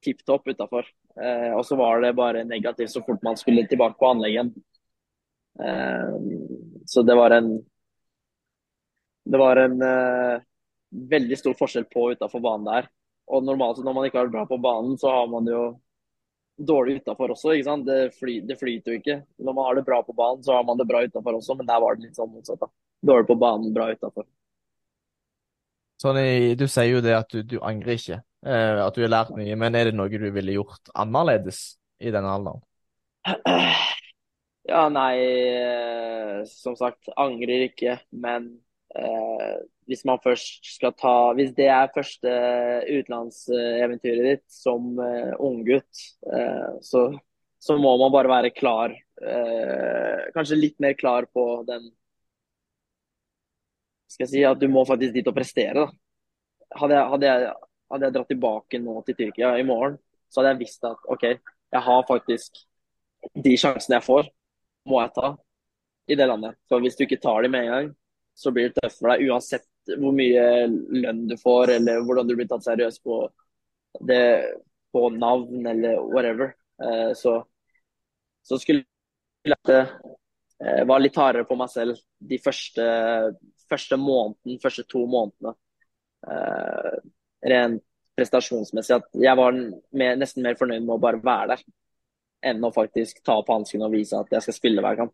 [0.05, 0.85] tipp topp utafor.
[1.17, 4.53] Eh, og så var det bare negativt så fort man skulle tilbake på anleggen.
[5.59, 6.13] Eh,
[6.85, 7.57] så det var en
[9.27, 10.39] Det var en eh,
[11.11, 12.85] veldig stor forskjell på utafor banen der.
[13.27, 15.63] Og normalt når man ikke har det bra på banen, så har man jo
[16.57, 17.53] dårlig utafor også.
[17.53, 17.85] ikke sant?
[17.87, 19.19] Det, fly, det, flyter jo ikke.
[19.37, 21.69] Når man har det bra på banen, så har man det bra utafor også, men
[21.69, 22.61] der var det litt sånn motsatt.
[22.63, 22.71] da.
[23.11, 24.27] Dårlig på banen, bra utafor.
[26.01, 26.19] Sånn,
[26.57, 29.55] du sier jo det at du, du angrer ikke, eh, at du har lært mye,
[29.57, 31.61] men er det noe du ville gjort annerledes
[31.97, 32.61] i denne alderen?
[34.67, 35.15] Ja, nei,
[35.55, 38.49] eh, som sagt, angrer ikke, men
[38.99, 42.31] eh, hvis man først skal ta Hvis det er første
[42.91, 47.07] utenlandseventyret ditt som uh, unggutt, uh, så,
[47.59, 48.93] så, må man bare være klar.
[49.21, 51.87] Uh, kanskje litt mer klar på den
[54.11, 55.87] Skal jeg si at du må faktisk dit og prestere, da.
[56.77, 57.51] Hadde jeg, hadde jeg,
[57.91, 59.95] hadde jeg dratt tilbake nå til Tyrkia i morgen,
[60.27, 61.25] så hadde jeg visst at OK,
[61.75, 62.59] jeg har faktisk
[63.35, 64.27] de sjansene jeg får,
[64.87, 65.31] må jeg ta
[66.11, 66.57] i det landet.
[66.71, 67.89] For hvis du ikke tar dem med en gang,
[68.37, 72.35] så blir det tøft for deg uansett hvor mye lønn du får, eller hvordan du
[72.35, 73.21] blir tatt seriøst på,
[74.09, 74.21] det,
[74.93, 76.53] på navn eller whatever.
[76.83, 77.39] Eh, så,
[78.43, 78.85] så skulle
[79.47, 82.85] jeg eh, var litt hardere på meg selv de første,
[83.69, 85.55] første måneden, første to månedene.
[86.27, 86.95] Eh,
[87.53, 87.83] rent
[88.17, 88.97] prestasjonsmessig.
[88.97, 91.63] At jeg var mer, nesten mer fornøyd med å bare være der,
[92.51, 95.13] enn å faktisk ta opp hansken og vise at jeg skal spille hver kamp.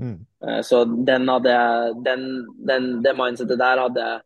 [0.00, 0.62] Mm.
[0.64, 1.54] Så den hadde
[2.04, 2.22] den,
[2.66, 4.20] den, Det mindsetet der hadde jeg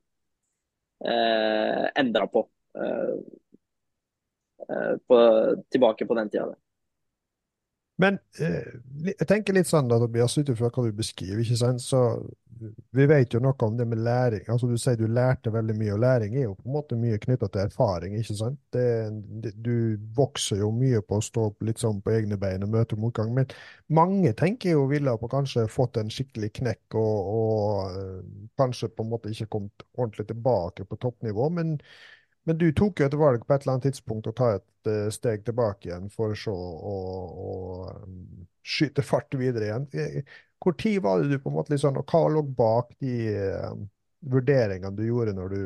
[1.10, 2.44] eh, endra på,
[2.78, 3.16] eh,
[5.08, 5.18] på,
[5.70, 6.54] Tilbake på den tida.
[8.02, 8.72] Men eh,
[9.06, 12.00] jeg tenker litt sånn da, Tobias, ut ifra hva du beskriver, ikke sant, så
[12.94, 14.44] vi vet jo noe om det med læring.
[14.48, 17.18] altså Du sier du lærte veldig mye, og læring er jo på en måte mye
[17.22, 18.16] knytta til erfaring.
[18.18, 18.58] ikke sant?
[18.72, 18.86] Det,
[19.44, 22.98] det, du vokser jo mye på å stå litt sånn på egne bein og møte
[23.00, 23.34] motgang.
[23.36, 23.50] Men
[23.94, 29.14] mange tenker jo ville på kanskje fått en skikkelig knekk og, og kanskje på en
[29.14, 31.50] måte ikke kommet ordentlig tilbake på toppnivå.
[31.58, 31.78] men
[32.44, 35.08] men du tok jo et valg på et eller annet tidspunkt å ta et uh,
[35.14, 36.96] steg tilbake igjen for så å,
[37.46, 37.52] å
[38.04, 39.88] um, skyte fart videre igjen.
[40.62, 43.72] Hvor tid var det du på en måte liksom, og hva lå bak de uh,
[44.24, 45.62] vurderingene du gjorde når du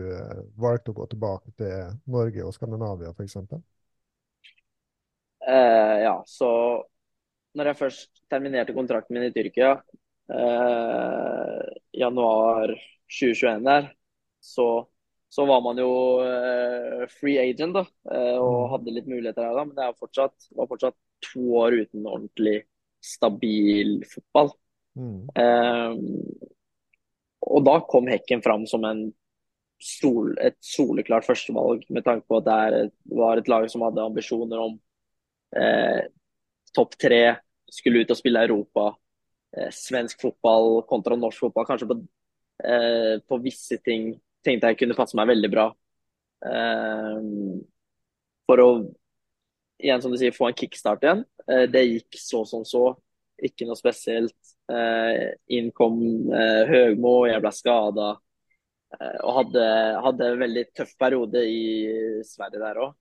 [0.58, 3.36] valgte å gå tilbake til Norge og Skandinavia, f.eks.?
[5.48, 6.50] Uh, ja, så
[7.58, 9.76] når jeg først terminerte kontrakten min i Tyrkia,
[10.30, 11.62] uh,
[11.96, 12.74] januar
[13.08, 13.88] 2021 der,
[14.44, 14.66] så,
[15.28, 15.90] så var man jo
[16.24, 18.70] eh, free agent da, eh, og Mm.
[18.72, 20.96] hadde litt muligheter her da, men det er fortsatt, var fortsatt
[21.32, 22.62] to år uten ordentlig
[23.04, 24.52] stabil fotball.
[24.96, 25.28] Mm.
[25.36, 25.94] Eh,
[27.48, 29.12] og da kom Hekken fram som en
[29.80, 34.02] sol, et soleklart førstevalg, med tanke på at det er, var et lag som hadde
[34.02, 34.78] ambisjoner om
[35.56, 36.08] eh,
[36.74, 37.36] topp tre,
[37.70, 38.88] skulle ut og spille Europa,
[39.56, 41.68] eh, svensk fotball kontra norsk fotball.
[41.68, 41.98] Kanskje på,
[42.64, 44.14] eh, på visse ting
[44.48, 45.66] tenkte jeg kunne passe meg veldig bra.
[46.44, 47.58] Uh,
[48.48, 48.70] for å
[49.78, 51.26] igjen som du sier, få en kickstart igjen.
[51.46, 52.90] Uh, det gikk så som så.
[53.44, 54.38] Ikke noe spesielt.
[54.68, 56.00] Uh, inn kom
[56.34, 58.08] eh, Høgmo, jeg ble skada.
[58.96, 59.66] Eh, og hadde,
[60.04, 61.60] hadde en veldig tøff periode i
[62.26, 62.96] Sverige der òg.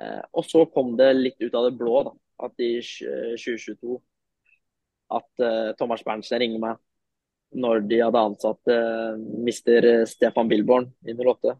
[0.00, 2.14] Eh, og så kom det litt ut av det blå, da,
[2.48, 3.98] at i 2022
[5.14, 6.80] at eh, Thomas Berntsen ringer meg
[7.54, 11.54] når de hadde ansatt eh, mister Stefan Billborn i 08.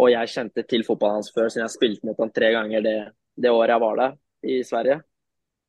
[0.00, 2.96] Og jeg kjente til fotballen hans før, siden jeg spilte mot han tre ganger det,
[3.36, 5.00] det året jeg var der i Sverige.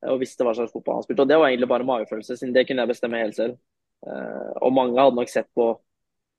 [0.08, 1.24] Og visste hva slags fotball han spilte.
[1.24, 3.58] Og det var egentlig bare magefølelse, siden det kunne jeg bestemme helt selv.
[4.06, 5.68] Eh, og mange hadde nok sett på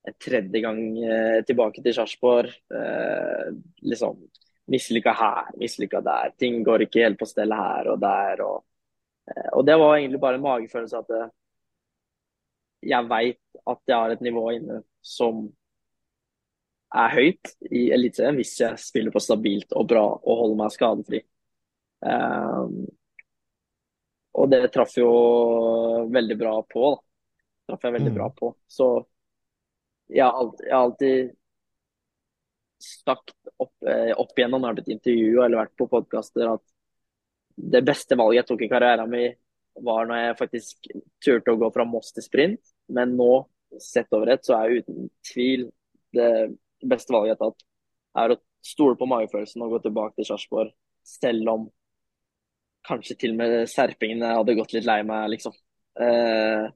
[0.04, 2.50] en tredje gang eh, tilbake til Sarpsborg.
[2.74, 3.46] Eh,
[3.88, 4.18] liksom
[4.70, 6.34] mislykka her, mislykka der.
[6.40, 8.44] Ting går ikke helt på stell her og der.
[8.44, 8.64] Og,
[9.30, 11.32] eh, og det var egentlig bare en magefølelse at eh,
[12.84, 15.46] jeg veit at jeg har et nivå inne som
[16.94, 21.22] er høyt i Eliteserien hvis jeg spiller på stabilt og bra og holder meg skadefri.
[22.04, 22.84] Um,
[24.34, 25.08] og det traff jo
[26.12, 26.90] veldig bra på.
[26.94, 27.00] da.
[27.70, 28.18] Traff jeg veldig Mm.
[28.18, 28.54] bra på.
[28.68, 28.88] Så
[30.10, 31.36] jeg har alltid, jeg har alltid
[32.84, 36.62] sagt opp, eh, opp igjennom når jeg har blitt intervjua eller vært på podkaster, at
[37.56, 39.34] det beste valget jeg tok i karrieren min,
[39.80, 40.88] var når jeg faktisk
[41.24, 42.73] turte å gå fra Moss til sprint.
[42.92, 43.30] Men nå,
[43.80, 45.68] sett over ett, så er uten tvil
[46.14, 46.30] det
[46.84, 47.64] beste valget jeg har tatt,
[48.22, 50.70] er å stole på magefølelsen og gå tilbake til Sarpsborg,
[51.04, 51.66] selv om
[52.84, 55.54] kanskje til og med serpingene hadde gått litt lei meg, liksom.
[56.04, 56.66] Eh,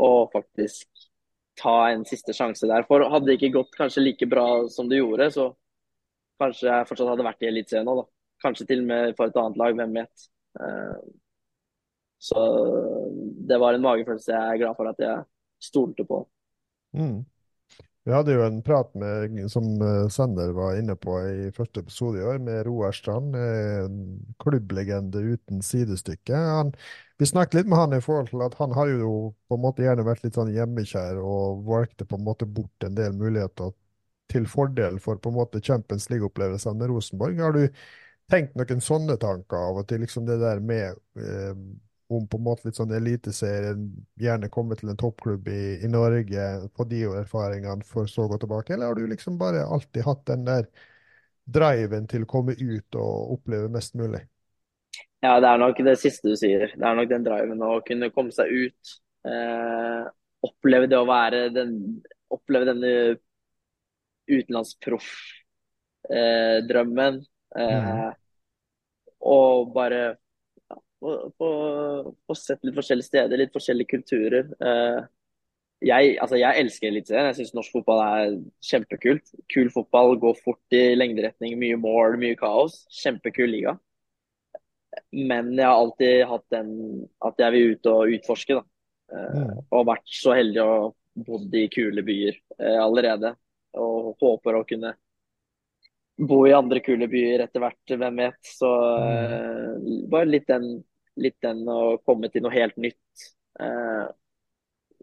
[0.00, 0.88] og faktisk
[1.60, 2.84] ta en siste sjanse der.
[2.88, 5.48] For hadde det ikke gått kanskje like bra som det gjorde, så
[6.42, 8.06] kanskje jeg fortsatt hadde vært i Eliteserien nå, da.
[8.44, 10.26] Kanskje til og med for et annet lag, hvem vet.
[10.60, 10.96] Eh,
[12.24, 12.40] så
[13.48, 15.24] det var en magefølelse jeg er glad for at jeg
[15.60, 16.22] stolte på.
[16.96, 17.24] Mm.
[18.04, 22.20] Vi hadde jo en prat med, som eh, Sander var inne på i første episode
[22.20, 23.86] i år, med Roar Strand, eh,
[24.40, 26.36] klubblegende uten sidestykke.
[26.36, 26.74] Han,
[27.20, 29.14] vi snakket litt med han i forhold til at han har jo
[29.48, 32.96] på en måte gjerne vært litt sånn hjemmekjær og valgte på en måte bort en
[32.98, 33.72] del muligheter
[34.32, 37.40] til fordel for på en måte Champions League-opplevelsene med Rosenborg.
[37.40, 37.64] Har du
[38.32, 41.56] tenkt noen sånne tanker av og til, liksom det der med eh,
[42.16, 43.84] om på en måte litt sånn eliteserien,
[44.20, 46.46] gjerne komme til en toppklubb i, i Norge,
[46.76, 50.24] på de erfaringene for så å gå tilbake, eller har du liksom bare alltid hatt
[50.30, 50.68] den der
[51.58, 54.24] driven til å komme ut og oppleve mest mulig?
[55.24, 56.66] Ja, det er nok det siste du sier.
[56.74, 58.92] Det er nok den driven å kunne komme seg ut.
[59.24, 60.02] Eh,
[60.44, 61.70] oppleve det å være den
[62.34, 62.88] Oppleve denne
[64.28, 67.24] utenlandsproff-drømmen.
[67.56, 68.12] Eh,
[69.20, 70.16] Og bare
[71.38, 71.48] på
[72.28, 74.48] få sett litt forskjellige steder, litt forskjellige kulturer.
[74.60, 75.00] Eh,
[75.84, 77.28] jeg, altså jeg elsker Eliteserien.
[77.32, 79.34] Jeg syns norsk fotball er kjempekult.
[79.52, 82.82] Kul fotball, går fort i lengderetning, mye mål, mye kaos.
[83.02, 83.76] Kjempekul liga.
[85.12, 86.68] Men jeg har alltid hatt den
[87.26, 88.64] at jeg vil ut og utforske, da.
[89.14, 89.58] Eh, Mm.
[89.70, 90.94] og vært så heldig å
[91.26, 93.34] bodd i kule byer eh, allerede.
[93.76, 94.94] Og håper å kunne
[96.18, 98.38] bo i andre kule byer etter hvert, hvem vet.
[98.46, 98.70] Så
[99.02, 100.84] eh, bare litt den,
[101.20, 103.24] litt den å komme til noe helt nytt.
[103.60, 104.04] Eh,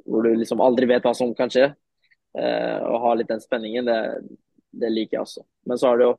[0.06, 1.72] hvor du liksom aldri vet hva som kan skje.
[2.38, 4.00] Eh, og ha litt den spenningen, det,
[4.72, 5.46] det liker jeg også.
[5.68, 6.16] Men så har det jo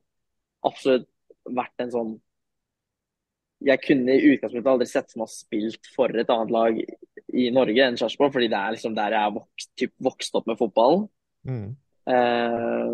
[0.68, 1.08] absolutt
[1.42, 2.12] vært en sånn
[3.66, 7.84] Jeg kunne i utgangspunktet aldri sett for meg spilt for et annet lag i Norge
[7.84, 11.04] enn Sarpsborg, fordi det er liksom der jeg er vokst, typ, vokst opp med fotballen.
[11.46, 11.68] Mm.
[12.10, 12.88] Eh,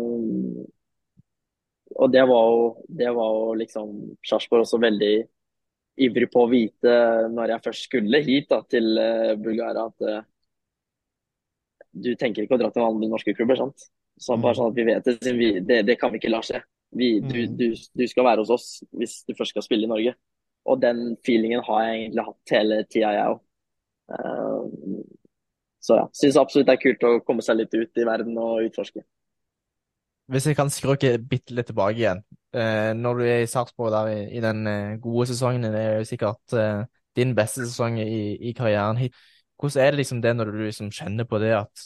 [1.99, 2.69] og det var jo,
[3.01, 3.95] det var jo liksom
[4.29, 5.13] Sarpsborg også veldig
[6.05, 6.93] ivrig på å vite
[7.33, 10.21] når jeg først skulle hit da, til eh, Bulgaria, at uh,
[11.91, 13.89] du tenker ikke å dra til andre norske klubber, sant?
[14.19, 14.41] Så Mm.
[14.43, 16.61] bare sånn at vi vet det, vi, det, det kan vi ikke la skje.
[16.95, 17.55] Vi, du, Mm.
[17.57, 20.15] du, du skal være hos oss hvis du først skal spille i Norge.
[20.65, 23.39] Og den feelingen har jeg egentlig hatt hele tida, jeg òg.
[25.79, 28.65] så ja, syns absolutt det er kult å komme seg litt ut i verden og
[28.67, 29.03] utforske.
[30.29, 32.21] Hvis jeg kan skråke bitte litt tilbake igjen.
[32.53, 35.99] Eh, når du er i Sarpsborg der i, i den eh, gode sesongen, det er
[35.99, 36.83] jo sikkert eh,
[37.17, 39.17] din beste sesong i, i karrieren hit.
[39.59, 41.85] Hvordan er det liksom det når du liksom kjenner på det at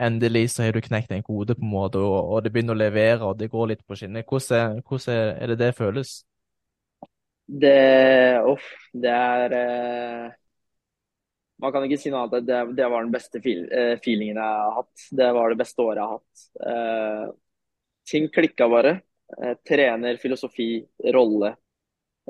[0.00, 2.82] endelig så har du knekt en kode, på en måte, og, og det begynner å
[2.82, 4.24] levere, og det går litt på skinner.
[4.26, 6.16] Hvordan, hvordan er, det det føles?
[7.46, 7.76] Det
[8.48, 10.28] Uff, det er eh,
[11.60, 14.60] Man kan ikke si noe annet det, det var den beste feel, eh, feelingen jeg
[14.64, 15.08] har hatt.
[15.20, 16.46] Det var det beste året jeg har hatt.
[16.72, 17.26] Eh,
[18.08, 19.00] ting klikka bare.
[19.42, 20.68] Eh, trener, filosofi,
[21.14, 21.54] rolle,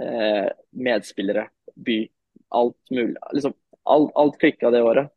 [0.00, 1.98] eh, medspillere, by.
[2.54, 3.16] Alt mulig.
[3.32, 5.10] Liksom, alt, alt klikka det året.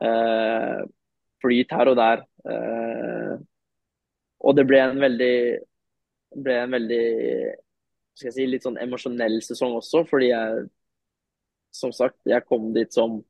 [0.00, 0.82] Eh,
[1.42, 2.24] flyt her og der.
[2.48, 3.36] Eh,
[4.38, 5.34] og det ble en veldig
[6.38, 7.04] ble en veldig
[8.18, 10.66] skal jeg si, litt sånn emosjonell sesong også, fordi jeg
[11.78, 13.20] som sagt, jeg kom dit som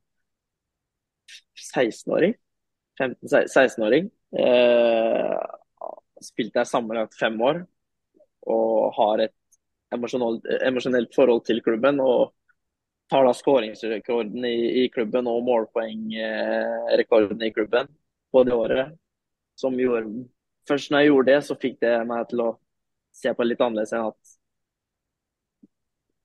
[1.59, 2.35] 16-åring.
[2.99, 4.09] 15-16-åring.
[4.38, 5.58] Eh,
[6.24, 7.62] spilte jeg sammenlagt fem år
[8.48, 9.35] og har et
[9.94, 12.00] emosjonelt forhold til klubben.
[12.00, 12.35] og
[13.09, 17.88] tar da skåringsrekorden i, i klubben og målpoengrekorden i klubben
[18.33, 18.98] på det året.
[19.57, 20.28] Som gjorde
[20.68, 22.50] Først når jeg gjorde det, så fikk det meg til å
[23.16, 24.35] se på det litt annerledes enn at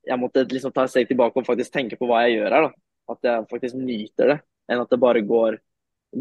[0.03, 2.65] jeg måtte liksom ta et steg tilbake og faktisk tenke på hva jeg gjør her.
[2.67, 2.71] da.
[3.13, 5.55] At jeg faktisk nyter det, enn at det bare går,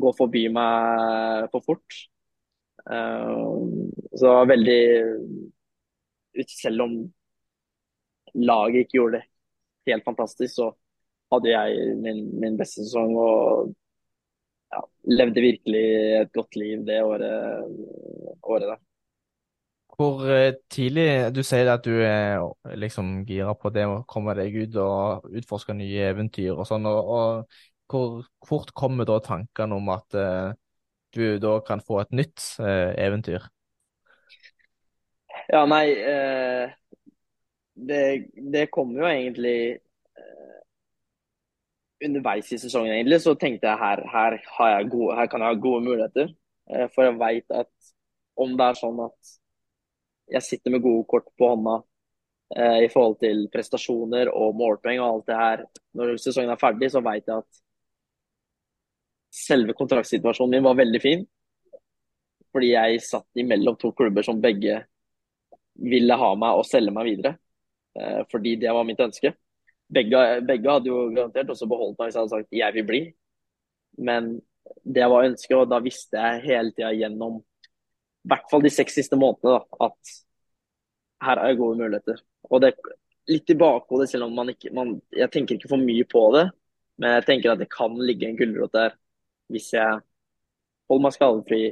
[0.04, 1.98] går forbi meg for fort.
[2.84, 4.80] Um, så det var veldig
[6.48, 6.94] Selv om
[8.34, 9.26] laget ikke gjorde det
[9.92, 10.70] helt fantastisk, så
[11.32, 13.72] hadde jeg min, min beste sesong og
[14.72, 14.80] ja,
[15.18, 15.84] levde virkelig
[16.22, 17.68] et godt liv det året,
[18.42, 18.80] året der.
[19.92, 22.40] Hvor eh, tidlig Du sier at du er
[22.80, 27.12] liksom gira på det å komme deg ut og utforske nye eventyr og sånn, og,
[27.12, 27.60] og
[27.92, 30.54] hvor fort kommer da tankene om at eh,
[31.16, 33.48] du da kan få et nytt eh, eventyr?
[35.52, 36.72] Ja, nei eh,
[37.74, 38.02] det,
[38.52, 40.58] det kom jo egentlig eh,
[42.04, 44.38] underveis i sesongen, egentlig, så tenkte jeg her, her,
[44.76, 46.34] jeg gode, her kan jeg ha gode muligheter.
[46.70, 47.72] Eh, for jeg veit at
[48.42, 49.32] om det er sånn at
[50.32, 51.80] jeg sitter med gode kort på hånda
[52.56, 55.66] eh, i forhold til prestasjoner og målpoeng og alt det her,
[55.98, 57.62] når sesongen er ferdig, så veit jeg at
[59.32, 61.24] selve kontraktsituasjonen min var veldig fin.
[62.52, 64.82] Fordi jeg satt imellom to klubber som begge
[65.80, 67.36] ville ha meg og selge meg videre.
[67.96, 69.32] Eh, fordi det var mitt ønske.
[69.92, 73.14] Begge, begge hadde jo garantert også beholdt meg hvis jeg hadde sagt 'jeg vil bli'.
[73.98, 74.40] Men
[74.84, 77.42] det var ønsket, og da visste jeg hele tida gjennom
[78.22, 80.12] i hvert fall de seks siste månedene da, at
[81.26, 82.22] her er gode muligheter.
[82.50, 82.74] Og det
[83.28, 86.50] litt i bakhodet, selv om man ikke man, Jeg tenker ikke for mye på det,
[86.98, 88.94] men jeg tenker at det kan ligge en gulrot der
[89.52, 90.00] hvis jeg
[90.90, 91.62] holder meg skadefri,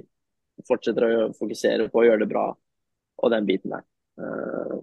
[0.68, 2.46] fortsetter å fokusere på å gjøre det bra
[3.20, 3.86] og den biten der.
[4.20, 4.80] Eh,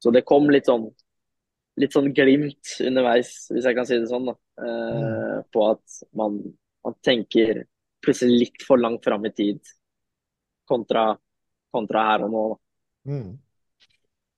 [0.00, 0.88] Så det kom litt sånn
[1.80, 4.34] litt sånn glimt underveis, hvis jeg kan si det sånn, da.
[4.60, 6.38] Eh, på at man,
[6.84, 7.62] man tenker
[8.04, 9.60] plutselig litt for langt fram i tid
[10.68, 11.14] kontra,
[11.72, 12.42] kontra her og nå.
[12.50, 13.12] Da.
[13.12, 13.30] Mm.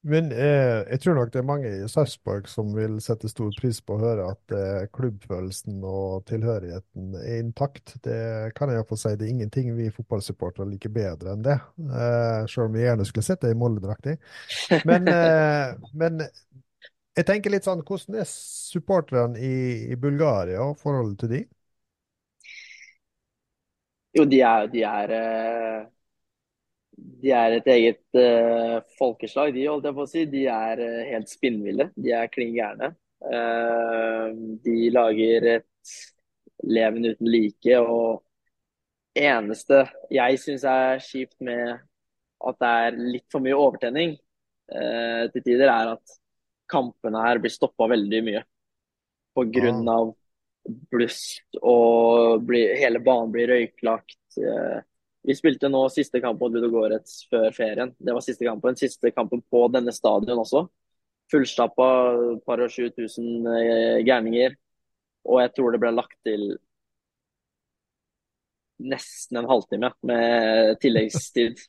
[0.03, 3.79] Men eh, jeg tror nok det er mange i Sarpsborg som vil sette stor pris
[3.87, 7.95] på å høre at eh, klubbfølelsen og tilhørigheten er intakt.
[8.03, 9.13] Det kan jeg iallfall si.
[9.21, 11.55] Det er ingenting vi fotballsupportere liker bedre enn det.
[11.87, 14.11] Eh, selv om vi gjerne skulle sett det i Molde-drakt.
[14.91, 19.55] Men, eh, men jeg tenker litt sånn, hvordan er supporterne i,
[19.95, 21.45] i Bulgaria og forholdet til de?
[24.19, 25.83] Jo, de er, de er eh,
[27.23, 30.25] De er et eget uh, folkeslag, de, holdt jeg på å si.
[30.31, 31.89] De er uh, helt spinnville.
[31.95, 32.93] De er klin gærne.
[33.23, 34.33] Uh,
[34.65, 35.95] de lager et
[36.67, 37.79] leven uten like.
[37.79, 38.23] Og
[39.19, 41.79] eneste jeg syns er kjipt med
[42.43, 44.17] at det er litt for mye overtenning
[44.73, 46.15] til tider, er at
[46.71, 48.41] kampene her blir stoppa veldig mye.
[49.37, 50.15] På grunn av
[50.65, 51.23] bluss
[51.61, 54.19] og bli, hele banen blir røyklagt.
[54.39, 54.79] Eh,
[55.23, 57.93] Vi spilte nå siste kamp mot Ludogorets før ferien.
[57.99, 58.79] Det var siste kampen.
[58.79, 60.65] Siste kampen på denne stadion også.
[61.31, 61.89] Fullstappa,
[62.47, 64.57] par og 7000 eh, gærninger.
[65.31, 66.57] Og jeg tror det ble lagt til
[68.83, 71.61] nesten en halvtime med tilleggstid.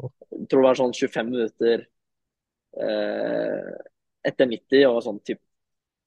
[0.00, 1.86] Jeg tror det var sånn 25 minutter
[2.84, 3.70] eh,
[4.28, 5.40] etter 90 og sånn typ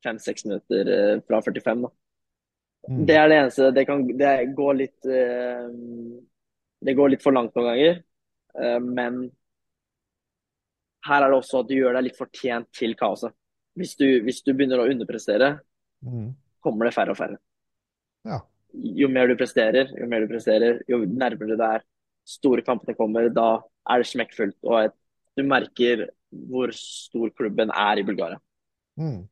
[0.06, 1.88] 5-6 minutter eh, fra 45.
[1.88, 1.92] da.
[2.90, 3.02] Mm.
[3.08, 3.72] Det er det eneste.
[3.76, 5.68] Det, kan, det går litt eh,
[6.84, 8.02] Det går litt for langt noen ganger.
[8.60, 9.24] Eh, men
[11.08, 13.34] her er det også at du gjør deg litt fortjent til kaoset.
[13.80, 15.60] Hvis du, hvis du begynner å underprestere,
[16.04, 16.34] Mm.
[16.60, 17.38] kommer det færre og færre.
[18.28, 18.42] Ja.
[18.76, 21.86] Jo mer du presterer, jo mer du presterer, jo nærmere det er
[22.28, 24.58] store kampene kommer, da er det smekkfullt.
[24.68, 24.96] Og et,
[25.38, 26.10] du merker
[26.50, 28.40] hvor stor klubben er i Bulgaria.
[29.00, 29.30] Mm.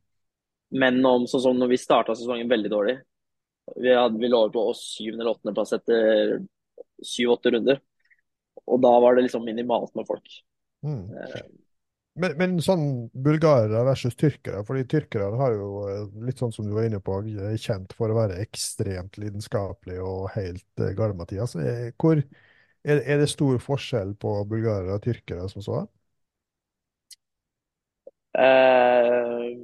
[0.71, 2.93] Men om, sånn som når vi starta sesongen veldig dårlig
[3.75, 6.37] Vi, hadde, vi lå på syvende eller åttendeplass etter
[7.05, 7.81] syv-åtte runder.
[8.67, 10.39] Og da var det liksom minimalt med folk.
[10.85, 11.03] Mm.
[11.09, 11.41] Eh,
[12.19, 12.81] Men, men sånn
[13.23, 17.21] bulgarere versus tyrkere, fordi tyrkere har jo, eh, litt sånn som du var inne på,
[17.23, 21.55] er kjent for å være ekstremt lidenskapelige og helt uh, gale, Mathias.
[21.55, 22.19] Eh, Hvor,
[22.83, 25.85] er, er det stor forskjell på bulgarere og tyrkere som så?
[28.33, 29.57] eh,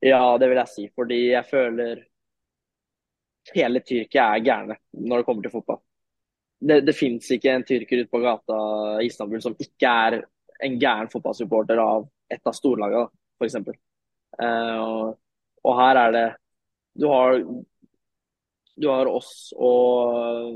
[0.00, 0.88] ja, det vil jeg si.
[0.96, 2.04] Fordi jeg føler
[3.54, 5.80] hele Tyrkia er gærne når det kommer til fotball.
[6.64, 8.56] Det, det fins ikke en tyrker ute på gata
[9.02, 10.18] i Istanbul som ikke er
[10.64, 13.58] en gæren fotballsupporter av et av storlagene, f.eks.
[14.40, 15.18] Uh, og,
[15.62, 16.24] og her er det
[16.98, 17.36] Du har,
[18.74, 20.54] du har oss og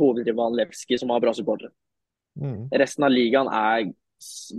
[0.00, 1.70] hovedrivalen Levski som har bra supportere.
[2.40, 2.68] Mm.
[2.82, 3.90] Resten av ligaen er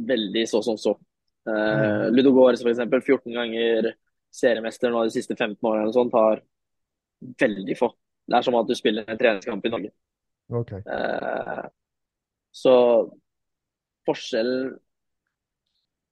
[0.08, 0.96] veldig så som så.
[0.96, 1.10] Uh,
[1.52, 2.14] Mm.
[2.14, 2.80] Ludo Gores f.eks.
[2.86, 3.88] 14 ganger
[4.32, 6.42] seriemester nå de siste 15 årene eller sånt, har
[7.42, 7.92] veldig få.
[8.28, 9.92] Det er som at du spiller en treningskamp i Norge.
[10.50, 10.72] OK.
[10.74, 11.66] Eh,
[12.52, 12.74] så
[14.08, 14.74] forskjellen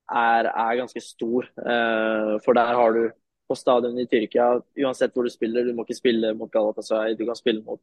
[0.10, 1.48] er, er ganske stor.
[1.60, 3.02] Eh, for der har du
[3.50, 4.52] på stadionet i Tyrkia,
[4.86, 7.82] uansett hvor du spiller, du må ikke spille mot Galatasaray, du kan spille mot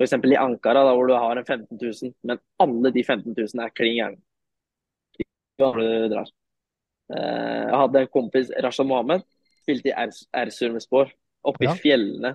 [0.00, 0.14] f.eks.
[0.16, 3.74] i Ankara, da, hvor du har en 15 000, men alle de 15 000 er
[3.76, 4.20] klin gærne.
[7.10, 9.22] Eh, jeg hadde en kompis, Rashad Mohammed,
[9.62, 9.96] spilte i
[10.42, 11.10] Erzurumspor,
[11.44, 11.74] oppe Ja.
[11.74, 12.34] i fjellene,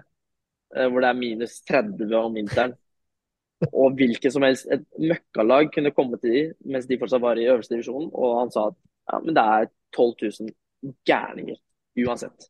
[0.75, 2.75] eh, hvor det er minus 30 om vinteren.
[3.71, 7.47] Og hvilket som helst et møkkalag kunne komme til de mens de fortsatt var i
[7.47, 11.57] øverste divisjon, og han sa at ja, men det er 12 000 gærninger
[12.05, 12.49] uansett.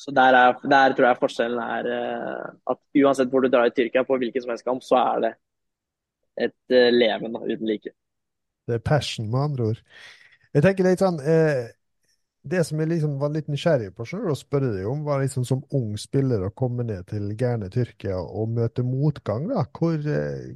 [0.00, 3.74] Så der, er, der tror jeg forskjellen er eh, at uansett hvor du drar i
[3.76, 5.32] Tyrkia på hvilken som helst kamp, så er det
[6.46, 7.92] et uh, leven uten like.
[8.64, 9.82] Det er passion, med andre ord.
[10.54, 11.68] Jeg tenker litt sånn eh,
[12.42, 15.44] Det som jeg liksom var litt nysgjerrig på du, å spørre deg om, var liksom
[15.44, 19.48] som ung spiller å komme ned til gærne Tyrkia og møte motgang.
[19.50, 19.66] da.
[19.76, 20.54] Hvor, eh,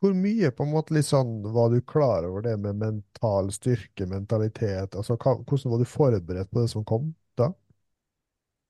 [0.00, 4.96] hvor mye på en måte sånn var du klar over det med mental styrke, mentalitet?
[4.96, 7.52] altså hva, Hvordan var du forberedt på det som kom da?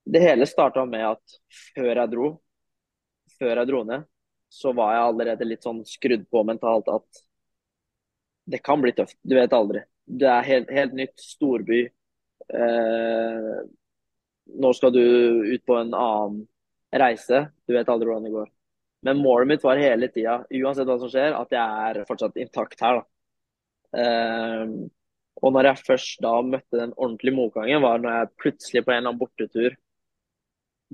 [0.04, 1.38] Det hele starta med at
[1.72, 2.28] før jeg dro,
[3.38, 4.04] før jeg dro ned,
[4.52, 7.24] så var jeg allerede litt sånn skrudd på mentalt at
[8.44, 9.16] det kan bli tøft.
[9.24, 9.80] Du vet aldri.
[10.04, 11.16] Det er helt, helt nytt.
[11.20, 11.86] Storby.
[12.48, 13.62] Eh,
[14.60, 15.04] nå skal du
[15.54, 16.42] ut på en annen
[16.94, 17.46] reise.
[17.66, 18.50] Du vet aldri hvordan det går.
[19.04, 22.80] Men målet mitt var hele tida, uansett hva som skjer, at jeg er fortsatt intakt
[22.84, 23.02] her.
[23.94, 24.76] Eh,
[25.44, 29.00] og når jeg først da møtte den ordentlige motgangen, var når jeg plutselig på en
[29.00, 29.76] eller annen bortetur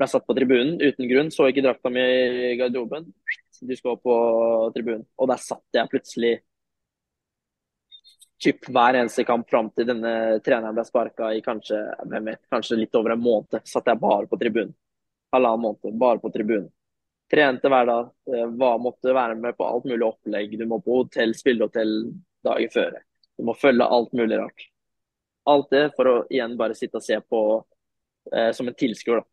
[0.01, 1.31] ble satt på tribunen uten grunn.
[1.35, 3.11] Så ikke drakta mi i garderoben.
[3.61, 4.15] Du skal på
[4.75, 5.05] tribunen.
[5.21, 6.35] Og der satt jeg plutselig
[8.41, 10.12] typ hver eneste kamp fram til denne
[10.45, 11.78] treneren ble sparka i kanskje,
[12.24, 13.61] vet, kanskje litt over en måned.
[13.68, 14.74] Satt jeg bare på tribunen.
[15.34, 16.70] Halvannen måned, bare på tribunen.
[17.30, 18.09] Trente hver dag.
[18.34, 20.57] eh, Var, måtte være med på alt mulig opplegg.
[20.59, 21.93] Du må på hotell, spillehotell
[22.45, 22.97] dagen før.
[23.38, 24.66] Du må følge alt mulig rart.
[25.49, 27.43] Alt det for å igjen bare sitte og se på
[28.34, 29.28] eh, som en tilskuer, da.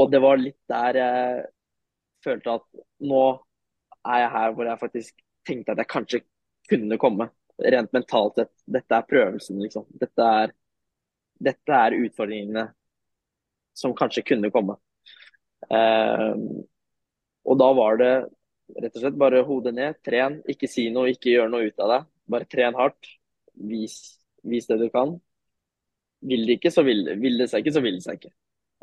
[0.00, 1.42] Og det var litt der jeg
[2.24, 2.64] følte at
[3.04, 3.22] nå
[4.08, 6.20] er jeg her hvor jeg faktisk tenkte at jeg kanskje
[6.70, 7.28] kunne komme.
[7.62, 8.52] Rent mentalt sett.
[8.66, 9.86] Dette er prøvelsen, liksom.
[10.00, 10.54] Dette er,
[11.42, 12.66] dette er utfordringene
[13.76, 14.76] som kanskje kunne komme.
[15.70, 16.34] Eh,
[17.42, 18.12] og da var det
[18.78, 21.92] rett og slett bare hodet ned, tren, ikke si noe, ikke gjør noe ut av
[21.94, 22.00] det.
[22.32, 23.12] Bare tren hardt.
[23.68, 23.98] Vis,
[24.48, 25.16] vis det du kan.
[26.24, 28.32] Vil det ikke, så vil, vil det seg ikke, så vil det seg ikke.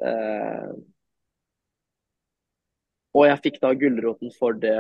[0.06, 0.74] Eh,
[3.18, 4.78] og jeg fikk da gulroten for det,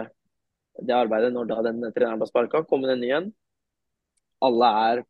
[0.86, 2.64] det arbeidet når da den treneren ble sparka.
[2.68, 3.32] Kom det en ny en.
[4.46, 5.04] Alle er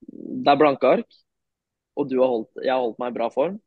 [0.00, 1.18] Det er blanke ark,
[1.98, 3.58] og du har holdt, jeg har holdt meg i bra form.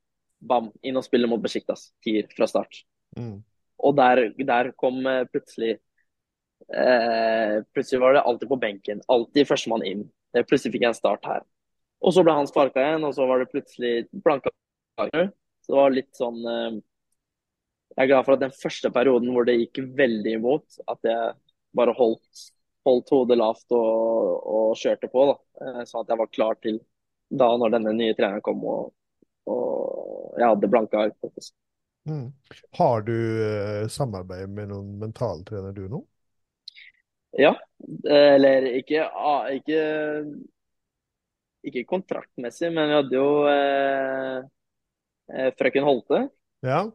[0.44, 1.91] Bam, inn og spille mot Besjiktas.
[2.04, 2.82] Tier fra start.
[3.16, 3.44] Mm.
[3.84, 5.76] Og der, der kom eh, plutselig
[6.74, 9.04] eh, Plutselig var det alltid på benken.
[9.14, 10.08] Alltid førstemann inn.
[10.34, 11.46] Plutselig fikk jeg en start her.
[12.04, 13.94] Og så ble han sparka igjen, og så var det plutselig
[14.26, 14.52] blanke
[15.00, 15.32] ark.
[15.64, 16.82] Så det var litt sånn eh,
[17.94, 21.36] Jeg er glad for at den første perioden hvor det gikk veldig imot, at jeg
[21.78, 22.48] bare holdt,
[22.88, 25.25] holdt hodet lavt og, og kjørte på.
[25.31, 25.84] da.
[25.89, 26.79] Sånn at jeg var klar til
[27.34, 28.91] da når denne nye treneren kom og,
[29.49, 31.17] og jeg hadde blanke ark.
[31.23, 31.53] faktisk.
[32.09, 32.34] Mm.
[32.71, 33.13] Har du
[33.45, 36.01] eh, samarbeid med noen mentaltrener du nå?
[37.31, 37.55] Ja,
[38.09, 39.79] eh, eller ikke, ah, ikke
[41.69, 44.43] Ikke kontraktmessig, men vi hadde jo eh,
[45.59, 46.23] frøken Holte
[46.61, 46.91] Ja?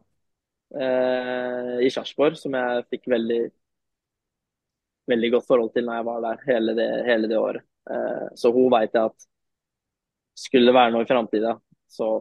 [0.75, 3.39] eh, i Sarpsborg, som jeg fikk veldig
[5.09, 7.65] veldig godt forhold til når jeg var der hele det, hele det året.
[7.89, 9.27] Eh, så hun veit jeg at
[10.39, 11.55] skulle det være noe i framtida,
[11.89, 12.13] så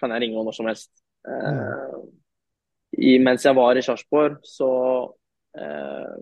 [0.00, 0.90] kan jeg ringe henne når som helst.
[1.24, 2.10] Mm.
[3.00, 4.70] i, mens jeg var i Sarpsborg, så
[5.56, 6.16] eh,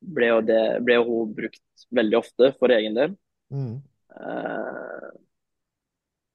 [0.00, 3.14] ble, jo det, ble jo hun brukt veldig ofte for egen del.
[3.54, 3.78] Mm.
[4.16, 5.10] Eh,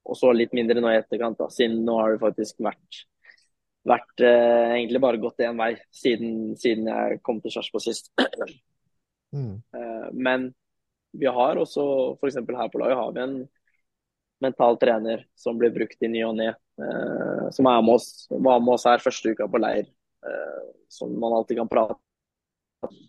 [0.05, 3.01] og så litt mindre nå i etterkant, da, siden nå har det faktisk vært,
[3.89, 8.11] vært eh, egentlig bare gått én vei siden, siden jeg kom til Sarpsborg sist.
[9.35, 9.55] Mm.
[9.75, 10.47] Eh, men
[11.15, 11.83] vi har også,
[12.19, 12.39] f.eks.
[12.39, 13.37] her på laget, har vi en
[14.43, 16.49] mental trener som blir brukt i ny og ne.
[16.81, 19.87] Eh, som er med oss, var med oss her første uka på leir,
[20.27, 21.99] eh, som man alltid kan prate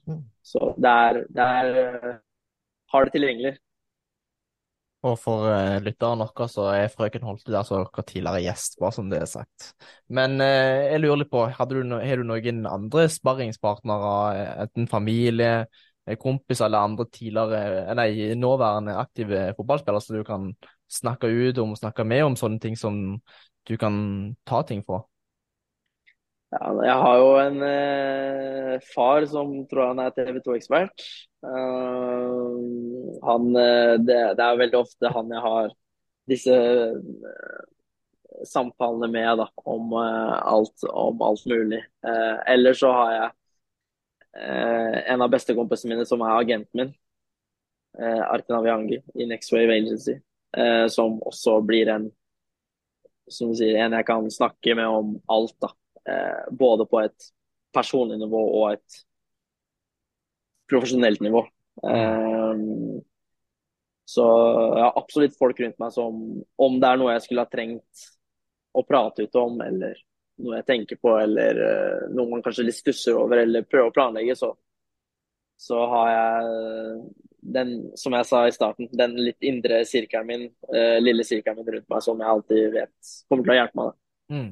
[0.09, 0.23] Mm.
[0.41, 2.13] Så det er, det er eh,
[2.93, 3.51] har det tilgjengelig.
[5.07, 8.95] Og for uh, lytteren vår så er frøken Holte der som dere tidligere gjest, bare
[8.97, 9.69] som det er sagt.
[10.09, 10.47] Men uh,
[10.89, 15.67] jeg lurer litt på, har du no du noen andre sparringspartnere, enten familie,
[16.15, 20.49] kompis eller andre tidligere, nei, nåværende aktive fotballspillere som du kan
[20.87, 23.19] snakke ut om, snakke med om sånne ting som
[23.67, 23.97] du kan
[24.47, 25.03] ta ting fra?
[26.55, 31.03] Ja, jeg har jo en eh, far som tror han er TV 2-ekspert.
[31.47, 32.55] Uh,
[33.23, 35.69] han, det, det, er veldig ofte han jeg har
[36.31, 37.61] disse uh,
[38.47, 41.83] samtalene med da, om, uh, alt, om alt mulig.
[42.07, 43.29] Eller så har jeg
[44.35, 46.91] en av bestekompisene mine som er agenten min,
[48.01, 50.19] eh, Arkin Aviangi i Next Wave Agency,
[50.93, 52.11] som også blir en
[53.29, 55.57] som du sier, en jeg kan snakke med om alt.
[55.61, 55.73] da
[56.07, 57.31] eh, både på et
[57.75, 59.01] personlig nivå og et
[60.71, 61.43] profesjonelt nivå.
[61.83, 62.65] Eh,
[64.07, 64.27] så
[64.77, 66.21] jeg har absolutt folk rundt meg som,
[66.63, 68.07] om det er noe jeg skulle ha trengt
[68.77, 69.99] å prate ut om, eller
[70.43, 73.95] noe jeg tenker på, eller uh, noe man kanskje litt stusser over, eller prøver å
[73.95, 74.53] planlegge, så,
[75.61, 77.01] så har jeg
[77.57, 81.77] den, som jeg sa i starten, den litt indre sirkelen min, uh, lille sirkelen min
[81.77, 83.99] rundt meg, som jeg alltid vet kommer til å hjelpe meg.
[84.35, 84.49] Mm.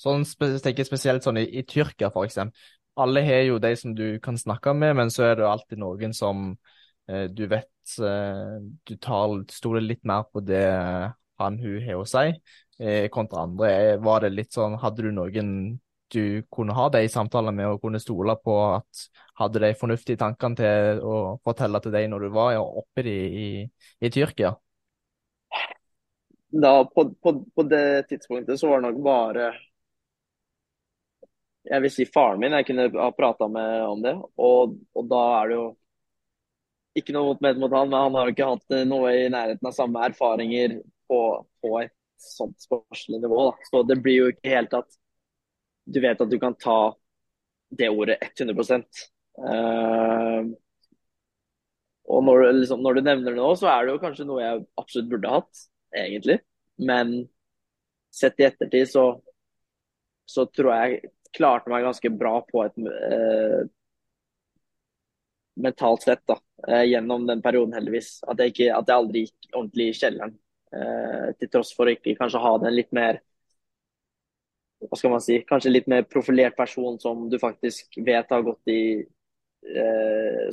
[0.00, 2.56] Sånn, jeg tenker spesielt sånn i, i Tyrkia, for eksempel.
[3.00, 6.14] Alle har jo de som du kan snakke med, men så er det alltid noen
[6.16, 6.50] som
[7.08, 8.56] eh, du vet eh,
[8.86, 10.66] Du tar, stoler litt mer på det
[11.40, 12.58] han hun har å si, eh,
[13.12, 13.70] kontra andre.
[14.00, 15.50] Var det litt sånn Hadde du noen
[16.10, 19.04] du kunne ha de samtalene med og kunne stole på at
[19.40, 23.48] hadde de fornuftige tankene til å fortelle til deg når du var oppe i, i,
[24.00, 24.52] i Tyrkia?
[26.50, 29.52] Da, på, på, på, det tidspunktet så var det nok bare
[31.70, 34.16] jeg vil si faren min jeg kunne ha prata med om det.
[34.18, 35.66] Og, og, da er det jo
[36.98, 39.70] ikke noe mot med mot han, men han har jo ikke hatt noe i nærheten
[39.70, 41.20] av samme erfaringer på,
[41.62, 43.44] på et sånt sportslig nivå.
[43.50, 43.68] Da.
[43.70, 45.00] Så det blir jo ikke helt at
[45.90, 46.94] du vet at du kan ta
[47.70, 48.84] det ordet 100%
[49.38, 50.42] uh,
[52.10, 54.64] Og når, liksom, når, du nevner det nå, så er det jo kanskje noe jeg
[54.82, 55.64] absolutt burde hatt,
[55.94, 56.40] egentlig.
[56.82, 57.12] Men
[58.14, 59.04] sett i ettertid så,
[60.26, 63.62] så tror jeg klarte meg ganske bra på et uh,
[65.62, 68.16] mentalt sett da, uh, gjennom den perioden, heldigvis.
[68.26, 70.34] At jeg, ikke, at jeg aldri gikk ordentlig i kjelleren.
[70.70, 73.18] Uh, til tross for å ikke kanskje ha den litt mer
[74.80, 78.70] hva skal man si, kanskje litt mer profilert person som du faktisk vet har gått
[78.72, 78.82] i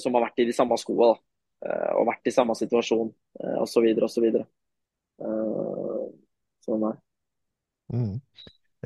[0.03, 1.15] Som har vært i de samme skoene
[1.95, 3.07] og vært i samme situasjon
[3.63, 3.85] osv.
[4.03, 4.25] osv.
[6.67, 6.97] Sånn er.
[7.95, 8.19] Mm.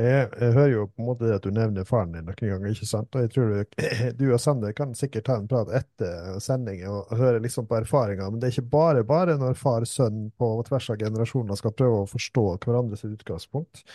[0.02, 2.72] Jeg, jeg, hører jo på en måte det at du nevner faren din noen ganger,
[2.74, 3.16] ikke sant?
[3.16, 3.82] Og jeg tror du,
[4.20, 8.32] du og Sander kan sikkert ta en prat etter sendingen og høre liksom på erfaringer,
[8.32, 11.76] men det er ikke bare bare når far og sønn på tvers av generasjoner skal
[11.78, 13.86] prøve å forstå hverandres utgangspunkt.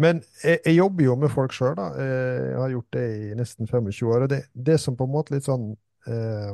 [0.00, 1.88] Men jeg, jeg jobber jo med folk sjøl, da.
[2.00, 4.24] Jeg har gjort det i nesten 25 år.
[4.24, 5.72] Og det, det som på en måte litt sånn
[6.08, 6.52] eh,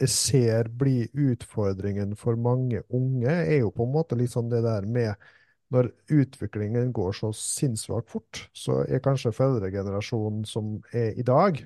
[0.00, 4.62] jeg ser blir utfordringen for mange unge, er jo på en måte litt sånn det
[4.64, 5.28] der med
[5.74, 11.62] når utviklingen går så sinnssvakt fort, så er kanskje foreldregenerasjonen som er i dag,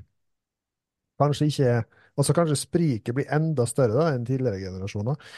[1.20, 1.80] kanskje ikke
[2.18, 5.30] Altså kanskje spriket blir enda større da, enn tidligere generasjoner.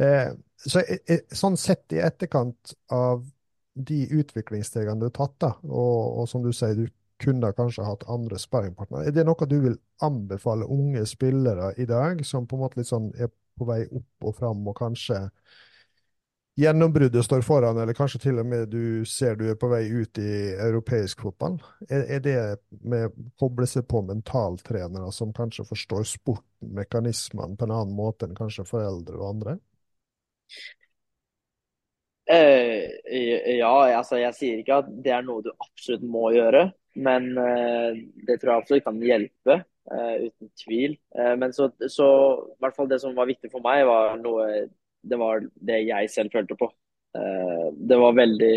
[0.00, 3.26] Eh, så eh, sånn sett i etterkant av
[3.74, 6.86] de utviklingsstegene du har tatt, da, og, og som du sier, du
[7.20, 9.10] kunne kanskje hatt andre sparringpartnere.
[9.10, 12.88] Er det noe du vil anbefale unge spillere i dag, som på en måte litt
[12.88, 13.28] sånn er
[13.60, 15.26] på vei opp og fram, og kanskje
[16.60, 20.20] gjennombruddet står foran, eller kanskje til og med du ser du er på vei ut
[20.20, 21.58] i europeisk fotball?
[21.88, 22.36] Er, er det
[22.84, 26.46] med å koble seg på mentaltrenere som kanskje forstår sporten,
[26.76, 29.56] mekanismene, på en annen måte enn kanskje foreldre og andre?
[32.30, 36.68] Eh, ja, altså jeg sier ikke at det er noe du absolutt må gjøre,
[37.02, 37.98] men eh,
[38.28, 39.56] det tror jeg absolutt kan hjelpe.
[39.90, 40.98] eh, uten tvil.
[41.18, 42.06] Eh, men så, så
[42.52, 44.46] i hvert fall det som var viktig for meg, var noe
[45.02, 46.68] Det var det jeg selv følte på.
[47.16, 48.54] Eh, det var veldig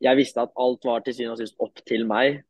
[0.00, 2.40] Jeg visste at alt var til syvende og sist opp til meg.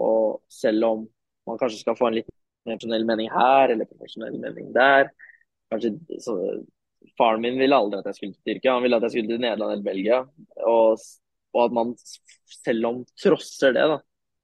[0.00, 1.02] Og selv om
[1.46, 2.30] man kanskje skal få en litt
[2.64, 5.10] profesjonell mening her, eller profesjonell mening der
[5.72, 5.92] kanskje
[6.22, 6.36] så,
[7.18, 9.42] Faren min ville aldri at jeg skulle til Tyrkia, han ville at jeg skulle til
[9.42, 10.20] Nederland eller Belgia.
[10.64, 11.02] Og,
[11.52, 11.92] og at man
[12.64, 13.98] selv om trosser det, da,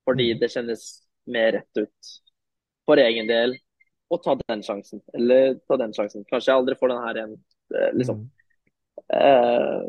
[0.04, 0.40] fordi Mm.
[0.42, 0.84] det kjennes
[1.26, 2.10] mer rett ut
[2.84, 3.56] for egen del
[4.10, 6.26] å ta den sjansen, eller ta den sjansen.
[6.28, 7.36] Kanskje jeg aldri får den her igjen,
[7.76, 8.24] eh, liksom.
[8.24, 8.30] Mm.
[9.10, 9.82] Uh,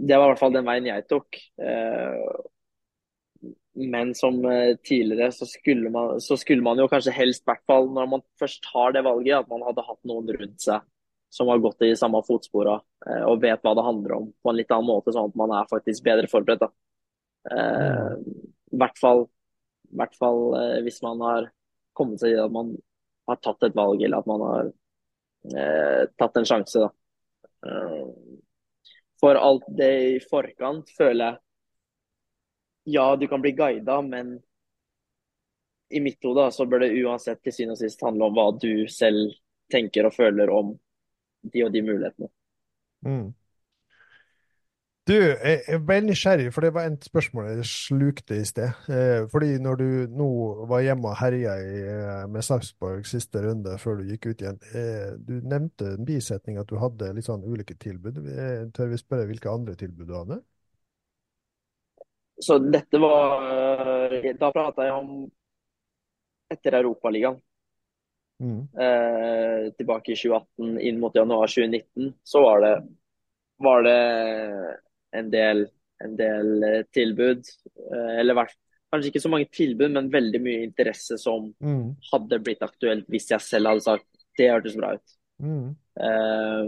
[0.00, 1.38] det var i hvert fall den veien jeg tok.
[1.60, 3.48] Uh,
[3.80, 4.36] men som
[4.84, 8.24] tidligere så skulle, man, så skulle man jo kanskje helst, i hvert fall når man
[8.40, 10.84] først har det valget, at man hadde hatt noen rundt seg
[11.30, 12.74] som har gått i samme fotspora
[13.06, 15.54] uh, og vet hva det handler om på en litt annen måte, sånn at man
[15.56, 16.66] er faktisk bedre forberedt.
[16.66, 16.70] da.
[17.54, 18.16] Eh,
[18.74, 19.24] I hvert fall,
[19.88, 20.42] i hvert fall
[20.84, 21.48] hvis man har
[21.96, 22.74] kommet seg i at man
[23.30, 24.70] har tatt et valg, eller at man har
[25.54, 26.82] eh, tatt en sjanse.
[26.82, 26.90] da.
[27.66, 28.40] Eh,
[29.20, 31.46] for alt det i forkant føler jeg
[32.90, 34.38] Ja, du kan bli guida, men
[35.90, 38.86] i mitt hode så bør det uansett til syvende og sist handle om hva du
[38.90, 39.34] selv
[39.70, 40.72] tenker og føler om
[41.52, 42.30] de og de mulighetene.
[43.06, 43.26] Mm.
[45.08, 48.68] Du, jeg ble nysgjerrig, for det var et spørsmål jeg slukte i sted.
[48.92, 50.28] Eh, fordi når du nå
[50.70, 55.16] var hjemme og herja eh, med Sarpsborg siste runde før du gikk ut igjen, eh,
[55.16, 58.20] du nevnte en bisetning at du hadde litt sånn ulike tilbud.
[58.76, 60.38] Tør vi spørre hvilke andre tilbud du hadde?
[62.40, 65.10] Så dette var Da prata jeg om
[66.50, 67.40] etter Europaligaen.
[68.40, 68.60] Mm.
[68.72, 72.72] Eh, tilbake i 2018, inn mot januar 2019, så var det,
[73.60, 73.98] var det
[75.16, 75.66] en del,
[76.04, 77.44] en del eh, tilbud.
[77.76, 78.46] Eh, eller
[78.90, 81.96] kanskje ikke så mange tilbud, men veldig mye interesse som Mm.
[82.12, 84.06] hadde blitt aktuelt hvis jeg selv hadde sagt
[84.38, 85.16] det hørtes bra ut.
[85.42, 85.76] Mm.
[86.00, 86.64] Eh,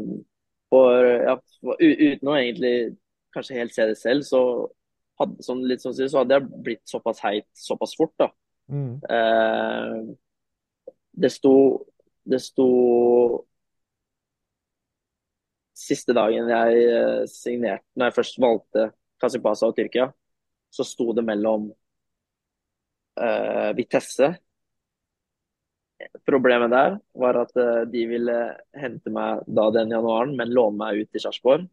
[0.70, 1.36] for, ja,
[1.80, 2.96] uten å egentlig
[3.34, 4.68] kanskje helt se det selv, så
[5.20, 8.12] hadde, sånn, litt sånn, så hadde jeg blitt såpass heit såpass fort.
[8.18, 8.28] da.
[8.72, 9.00] Mm.
[9.10, 10.14] Uh,
[11.12, 11.86] det sto
[12.24, 13.44] Det sto
[15.72, 18.88] Siste dagen jeg eh, signerte, når jeg først valgte
[19.22, 20.10] Kasipasa og Tyrkia,
[20.72, 21.68] så sto det mellom
[23.20, 24.30] uh, Vitesse
[26.26, 28.36] Problemet der var at uh, de ville
[28.74, 31.68] hente meg da den januaren, men låne meg ut til Sarpsborg.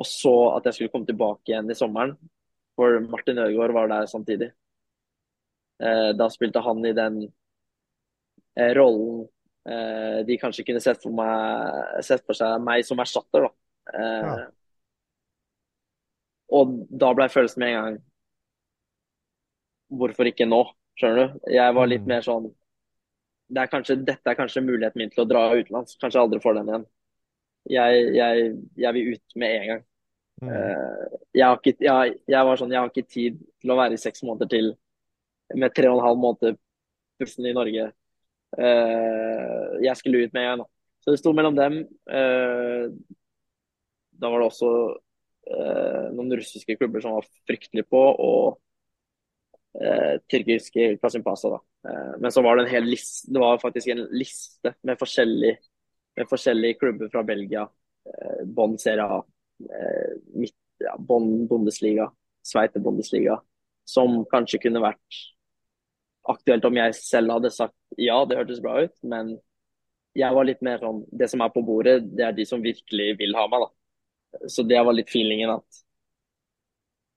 [0.00, 2.16] Og så at jeg skulle komme tilbake igjen i sommeren,
[2.76, 4.50] for Martin Ødegaard var der samtidig.
[5.80, 7.22] Uh, da spilte han i den
[8.76, 9.24] rollen
[10.26, 13.48] de kanskje kunne sett for, meg, sett for seg meg som erstatter.
[13.48, 13.50] Da.
[13.94, 14.46] Eh, Ja.
[16.50, 17.98] Og da ble følelsen med en gang
[19.90, 20.64] Hvorfor ikke nå?
[20.98, 21.40] Skjønner du?
[21.54, 22.08] Jeg var litt Mm.
[22.08, 22.54] mer sånn
[23.50, 25.96] det er kanskje, Dette er kanskje muligheten min til å dra utenlands.
[25.98, 26.86] Kanskje jeg aldri får den igjen.
[27.66, 29.84] Jeg, jeg, jeg vil ut med en gang.
[30.42, 30.48] Mm.
[30.54, 33.98] Eh, jeg, har ikke, jeg, jeg var sånn, jeg har ikke tid til å være
[33.98, 34.70] i seks måneder til
[35.58, 36.58] med tre og en halv måned
[37.50, 37.88] i Norge.
[38.58, 40.64] Eh, jeg skulle ut med en.
[41.00, 41.80] Så det sto mellom dem.
[42.10, 42.90] Eh,
[44.20, 44.72] da var det også
[45.50, 48.60] eh, noen russiske klubber som var fryktelig på, og
[49.80, 51.56] eh, tyrkiske Kasimpasa.
[51.56, 51.60] da.
[52.20, 55.56] Men så var det en hel liste, det var faktisk en liste med forskjellige,
[56.20, 57.64] med forskjellige klubber fra Belgia.
[58.06, 59.24] Eh, Bonn Serie A,
[59.60, 60.48] eh,
[60.78, 62.10] ja, Bundesliga,
[62.42, 63.40] Sveite Bundesliga,
[63.84, 65.20] som kanskje kunne vært
[66.30, 69.34] aktuelt om jeg selv hadde sagt ja, det hørtes bra ut, men
[70.18, 73.12] jeg var litt mer sånn Det som er på bordet, det er de som virkelig
[73.20, 74.48] vil ha meg, da.
[74.50, 75.82] Så det var litt feelingen at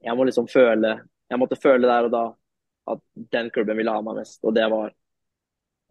[0.04, 0.96] jeg må liksom føle
[1.32, 2.26] Jeg måtte føle der og da
[2.94, 3.00] at
[3.32, 4.92] den klubben ville ha meg mest, og det var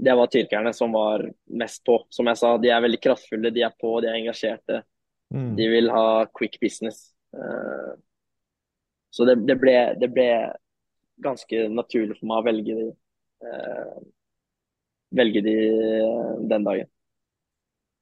[0.02, 1.94] det var tyrkerne som var mest på.
[2.10, 4.80] Som jeg sa, de er veldig kraftfulle, de er på, de er engasjerte.
[5.32, 5.52] Mm.
[5.56, 7.14] De vil ha quick business.
[7.36, 7.92] Eh,
[9.10, 10.28] Så det, det, ble, det ble
[11.22, 12.86] ganske naturlig for meg å velge de,
[15.16, 16.88] velge de eh, den dagen.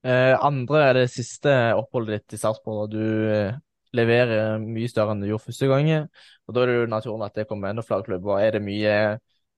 [0.02, 3.58] Eh, andre er det siste oppholdet ditt i Sarpsborg, du eh,
[3.96, 6.06] leverer mye større enn du gjorde første gangen.
[6.46, 8.40] Og Da er det jo naturlig at det kommer enda flere klubber.
[8.40, 8.94] Er det mye,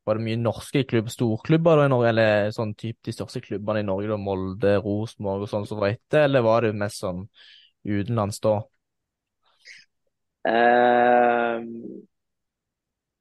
[0.08, 3.84] var det mye norske klubb, storklubber da i Norge, eller sånn typ de største klubbene
[3.84, 7.26] i Norge, da, Molde, Rosenborg og sånn som var etter, eller var det mest sånn
[7.86, 8.58] utenlands da?
[10.42, 11.62] Eh,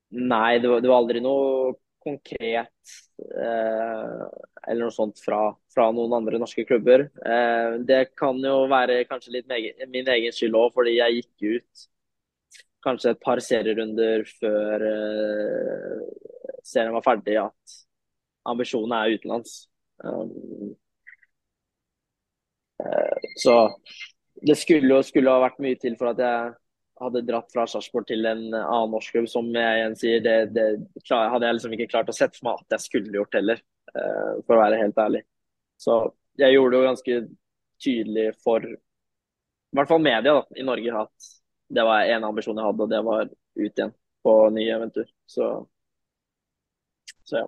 [0.10, 4.24] nei, det var, det var aldri noe konkret eh,
[4.68, 5.40] eller noe sånt fra,
[5.74, 7.08] fra noen andre norske klubber.
[7.26, 11.48] Eh, det kan jo være kanskje litt meg, min egen skyld òg, fordi jeg gikk
[11.56, 11.88] ut
[12.82, 16.06] kanskje et par serierunder før eh,
[16.66, 17.78] serien var ferdig, at
[18.50, 19.58] ambisjonene er utenlands.
[20.02, 20.74] Um,
[23.38, 23.56] så
[24.42, 26.56] det skulle jo skulle ha vært mye til for at jeg
[27.02, 30.66] hadde dratt fra Sarpsborg til en annen norsk klubb, som jeg igjen sier, det, det
[31.10, 33.62] hadde jeg liksom ikke klart å sette for meg at jeg skulle gjort heller,
[33.96, 35.24] uh, for å være helt ærlig.
[35.82, 35.98] Så
[36.40, 37.20] jeg gjorde det jo ganske
[37.82, 41.32] tydelig for i hvert fall media da, i Norge at
[41.72, 45.08] det var en ambisjon jeg hadde, og det var ut igjen på nye eventyr.
[45.26, 45.48] Så,
[47.24, 47.48] så ja.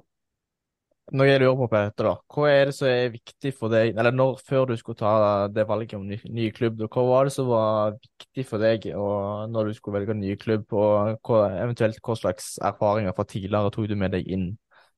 [1.12, 4.16] Når jeg lurer på, Peter, da, hva er det som er viktig for deg, eller
[4.16, 5.12] når, før du skulle ta
[5.52, 8.88] det valget om ny, ny klubb, hva var det som var viktig for deg
[9.52, 13.92] når du skulle velge ny klubb, og hva, eventuelt hva slags erfaringer fra tidligere tok
[13.92, 14.48] du med deg inn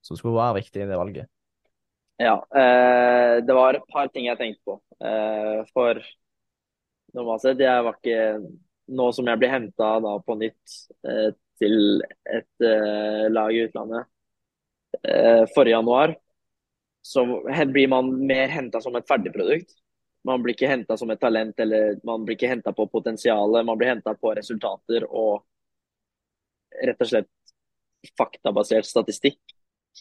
[0.05, 1.31] som skulle være viktig i det valget?
[2.21, 4.77] Ja, eh, det var et par ting jeg tenkte på.
[5.03, 5.99] Eh, for
[7.17, 8.21] normalt sett, jeg var ikke
[8.95, 10.73] Nå som jeg blir henta på nytt
[11.09, 14.05] eh, til et eh, lag i utlandet
[15.07, 16.15] eh, forrige januar,
[17.05, 17.25] så
[17.71, 19.75] blir man mer henta som et ferdigprodukt.
[20.25, 23.65] Man blir ikke henta som et talent, eller man blir ikke henta på potensialet.
[23.65, 25.43] Man blir henta på resultater og
[26.81, 27.29] rett og slett
[28.17, 29.39] faktabasert statistikk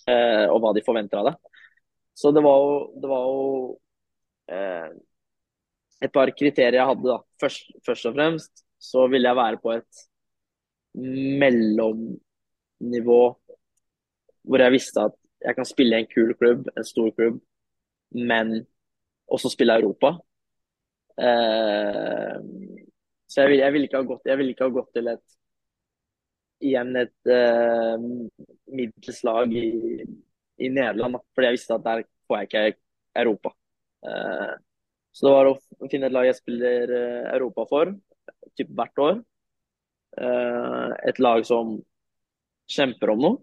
[0.09, 1.37] eh, og hva de forventer av deg.
[2.17, 3.79] Så det var jo, det var jo
[4.55, 4.89] eh,
[6.05, 7.09] et par kriterier jeg hadde.
[7.11, 7.19] da.
[7.41, 9.93] Først, først, og fremst så ville jeg være på et
[11.43, 13.23] mellomnivå
[14.45, 17.41] hvor jeg visste at jeg kan spille i en kul klubb, en stor klubb,
[18.15, 18.55] men
[19.29, 20.15] også spille Europa.
[21.19, 22.39] Eh,
[23.29, 25.25] så jeg ville, jeg ikke ha gått, ikke ha gått til et
[26.65, 28.05] igjen et eh,
[28.73, 29.67] middels lag i,
[30.65, 32.81] i Nederland, fordi jeg visste at der får jeg ikke
[33.25, 33.53] Europa.
[34.07, 34.55] Eh,
[35.15, 37.93] så det var å finne et lag jeg spiller eh, Europa for,
[38.59, 39.19] typ hvert år.
[40.19, 41.77] Eh, et lag som
[42.71, 43.43] kjemper om noe.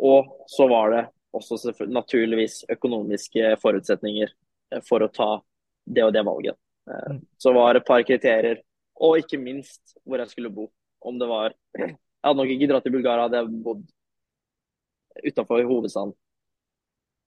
[0.00, 1.04] Og så var det
[1.36, 4.32] også naturligvis økonomiske forutsetninger
[4.86, 5.30] for å ta
[5.86, 6.58] det og det valget.
[6.88, 7.20] Mm.
[7.38, 8.62] Så var det et par kriterier,
[9.00, 10.70] og ikke minst hvor jeg skulle bo.
[11.00, 11.54] Om det var
[12.20, 13.84] Jeg hadde nok ikke dratt til Bulgaria, hadde jeg bodd
[15.24, 16.10] utafor hovedstaden.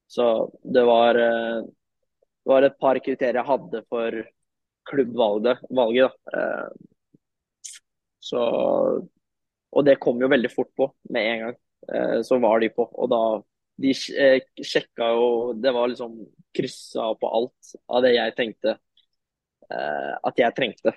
[0.05, 0.25] Så
[0.61, 4.19] det var det var et par kriterier jeg hadde for
[4.91, 5.63] klubbvalget.
[5.73, 6.43] Valget, da.
[8.23, 8.39] Så,
[9.73, 11.57] og det kom jo veldig fort på med en gang.
[11.89, 12.87] Eh, så var de på.
[12.93, 13.23] Og da
[13.83, 16.19] De eh, sjekka jo Det var liksom
[16.53, 18.77] kryssa på alt av det jeg tenkte
[19.73, 20.91] at jeg trengte.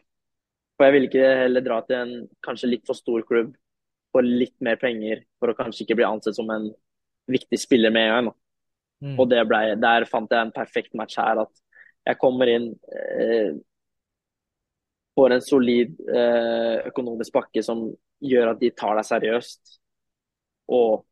[0.76, 2.11] For jeg ville ikke heller dra til en
[2.45, 3.55] kanskje litt for stor klubb
[4.16, 6.70] for litt mer penger, for å kanskje ikke bli ansett som en
[7.30, 8.34] viktig spiller med en gang.
[9.05, 9.16] Mm.
[9.20, 11.43] Og ble, der fant jeg en perfekt match her.
[11.45, 11.53] At
[12.07, 13.59] jeg kommer inn, eh,
[15.16, 17.91] får en solid eh, økonomisk pakke som
[18.24, 19.76] gjør at de tar deg seriøst.
[20.72, 21.04] Og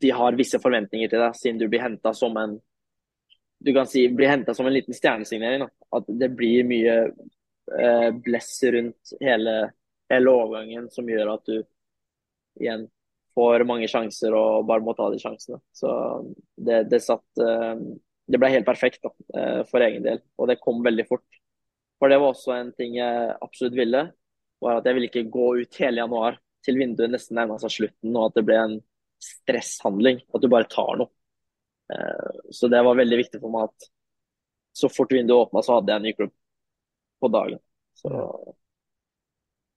[0.00, 2.58] de har visse forventninger til deg, siden du blir henta som en
[3.58, 5.64] du kan si blir henta som en liten stjernesignering.
[5.90, 9.56] At det blir mye eh, bless rundt hele,
[10.12, 11.56] hele overgangen som gjør at du
[12.58, 12.86] igjen
[13.34, 15.58] får mange sjanser og bare må ta de sjansene.
[15.74, 15.90] Så
[16.54, 17.74] det, det satt eh,
[18.28, 19.10] Det ble helt perfekt da,
[19.40, 21.26] eh, for egen del, og det kom veldig fort.
[21.98, 24.02] For det var også en ting jeg absolutt ville,
[24.62, 26.36] var at jeg ville ikke gå ut hele januar
[26.68, 28.76] til vinduet nesten nærma seg slutten, og at det ble en
[29.24, 30.20] stresshandling.
[30.34, 31.10] At du bare tar noe.
[31.92, 33.88] Eh, så det var veldig viktig for meg at
[34.78, 36.34] så fort vinduet åpna, så hadde jeg en ny klubb
[37.18, 37.60] på dagen.
[37.98, 38.12] Så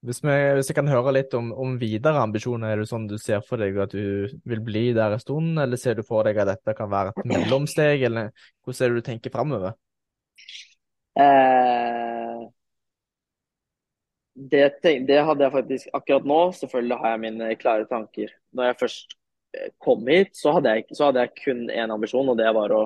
[0.06, 3.18] hvis, vi, hvis, jeg kan høre litt om, om, videre ambisjoner, er det sånn du
[3.22, 6.42] ser for deg at du vil bli der en stund, eller ser du for deg
[6.42, 8.32] at dette kan være et mellomsteg, eller
[8.62, 9.78] hvordan er det du tenker framover?
[11.22, 12.11] Eh,
[14.34, 16.40] det, det, hadde jeg faktisk akkurat nå.
[16.56, 18.32] Selvfølgelig har jeg mine klare tanker.
[18.56, 19.16] Når jeg først
[19.58, 22.76] eh, kom hit, så hadde jeg, så hadde jeg kun én ambisjon, og det var
[22.76, 22.86] å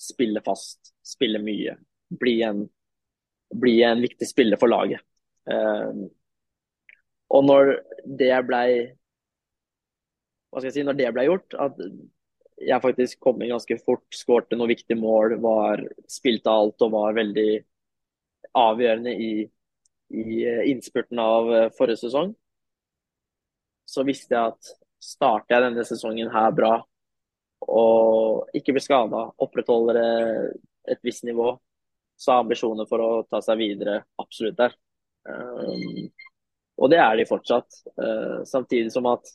[0.00, 1.78] spille fast, spille mye.
[2.20, 2.66] Bli en,
[3.54, 5.02] bli en viktig spiller for laget.
[5.46, 6.06] Um,
[7.30, 7.68] og når
[8.18, 8.70] det blei
[10.50, 11.78] Hva skal jeg si, når det ble gjort, at
[12.66, 17.16] jeg faktisk kom inn ganske fort, skårte noen viktige mål, var, spilte alt og var
[17.18, 17.50] veldig
[18.56, 19.30] avgjørende i,
[20.10, 22.34] i innspurten av eh, forrige sesong,
[23.86, 26.74] så visste jeg at starter jeg denne sesongen her bra
[27.66, 29.98] og ikke blir skada, opprettholder
[30.90, 31.54] et visst nivå,
[32.18, 34.74] så er ambisjoner for å ta seg videre absolutt der.
[36.76, 37.80] Og det er de fortsatt.
[38.46, 39.32] Samtidig som at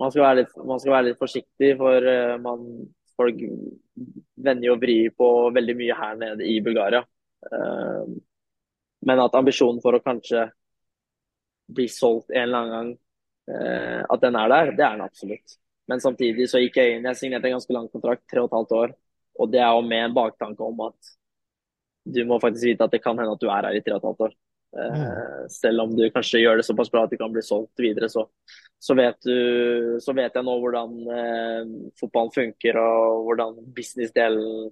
[0.00, 2.08] man skal være litt, skal være litt forsiktig, for
[2.46, 2.64] man,
[3.18, 3.42] folk
[4.40, 7.02] vender jo og vrir på veldig mye her nede i Bulgaria.
[9.06, 10.48] Men at ambisjonen for å kanskje
[11.70, 12.90] bli solgt en eller annen gang,
[14.10, 15.54] at den er der, det er den absolutt.
[15.90, 18.58] Men samtidig så gikk jeg inn Jeg signerte en ganske lang kontrakt, tre og et
[18.58, 18.92] halvt år.
[19.42, 21.10] Og det er jo med en baktanke om at
[22.10, 24.00] du må faktisk vite at det kan hende at du er her i tre og
[24.00, 24.36] et halvt år.
[24.70, 28.08] Eh, selv om du kanskje gjør det såpass bra at du kan bli solgt videre,
[28.12, 28.22] så,
[28.78, 34.70] så, vet, du, så vet jeg nå hvordan eh, fotballen funker og hvordan businessdelen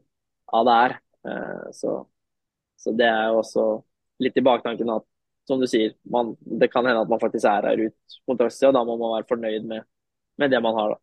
[0.54, 0.96] av det er.
[1.32, 1.96] Eh, så,
[2.78, 3.66] så, det er jo også
[4.22, 5.06] litt i baktanken at,
[5.48, 8.76] som du sier, man, det kan hende at man faktisk er her ut kontraktstida, og
[8.76, 9.86] da må man være fornøyd med,
[10.40, 10.94] med det man har.
[10.94, 11.02] da.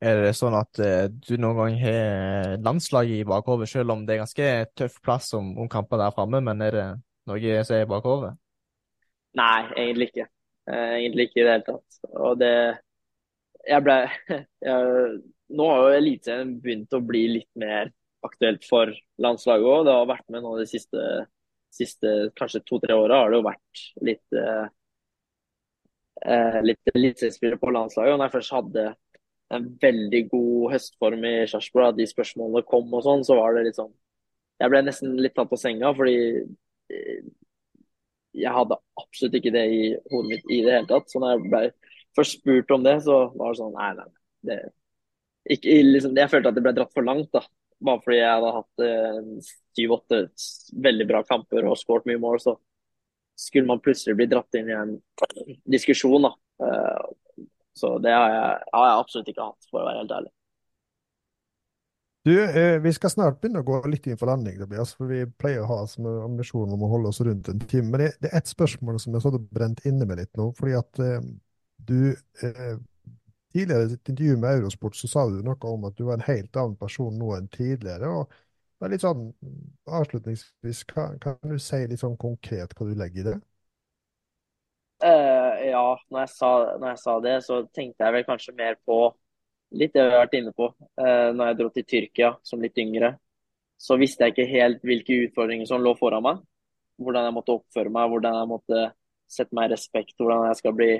[0.00, 4.16] Er det sånn at eh, du noen gang har landslaget i bakhodet, selv om det
[4.16, 6.86] er ganske tøff plass om, om kamper der framme, men er det
[7.28, 8.32] noe som er i bakhodet?
[9.36, 10.26] Nei, egentlig ikke.
[10.70, 12.00] Eh, egentlig ikke i det hele tatt.
[12.16, 12.54] Og det
[13.68, 13.96] Jeg ble
[14.64, 15.20] jeg,
[15.50, 17.90] Nå har jo Eliteserien begynt å bli litt mer
[18.24, 19.84] aktuelt for landslaget òg.
[19.86, 21.06] Det har vært med nå de siste,
[21.74, 24.66] siste kanskje to-tre åra har det jo vært litt eh,
[26.26, 28.12] eh litt eliteseriespillere på landslaget.
[28.12, 28.86] Og når jeg først hadde
[29.56, 33.78] en veldig god høstform i Sarpsborg, de spørsmålene kom og sånn, så var det litt
[33.80, 33.92] sånn
[34.60, 36.16] Jeg ble nesten litt tatt på senga, fordi
[36.92, 37.22] eh,
[38.36, 41.08] jeg hadde absolutt ikke det i hodet mitt i det hele tatt.
[41.10, 41.62] Så når jeg ble
[42.18, 44.10] først spurt om det, så var det sånn Nei, nei.
[44.50, 44.58] Det,
[45.56, 47.30] ikke, liksom, jeg følte at det ble dratt for langt.
[47.32, 47.42] da.
[47.80, 50.48] Bare fordi jeg hadde hatt eh, syv-åtte eh,
[50.88, 52.56] veldig bra kamper og skåret mye mål, så
[53.40, 54.98] skulle man plutselig bli dratt inn i en
[55.72, 56.28] diskusjon.
[56.28, 56.34] da.
[56.60, 60.32] Uh, så det har jeg, har jeg, absolutt ikke hatt, for å være helt ærlig.
[62.28, 65.22] Du, eh, Vi skal snart begynne å gå litt inn for landing, Tobias, for vi
[65.40, 67.88] pleier å ha som ambisjon om å holde oss rundt en time.
[67.88, 70.50] Men det, er ett spørsmål som jeg har brent inne med litt nå.
[70.58, 71.24] fordi at eh,
[71.88, 72.12] du
[72.44, 72.76] eh,
[73.50, 76.28] Tidligere i et intervju med Eurosport så sa du noe om at du var en
[76.28, 78.08] helt annen person nå enn tidligere.
[78.08, 78.30] og
[78.80, 79.24] det er litt sånn,
[79.92, 83.34] Avslutningsvis, kan, kan du si litt sånn konkret hva du legger i det?
[85.04, 88.78] Uh, ja, når jeg, sa, når jeg, sa, det, så tenkte jeg vel kanskje mer
[88.88, 88.96] på
[89.76, 90.70] litt det vi har vært inne på.
[90.96, 93.14] Uh, når jeg dro til Tyrkia som litt yngre,
[93.80, 96.40] så visste jeg ikke helt hvilke utfordringer som lå foran meg.
[97.00, 98.82] Hvordan jeg måtte oppføre meg, hvordan jeg måtte
[99.30, 100.90] sette meg i respekt, hvordan jeg skal bli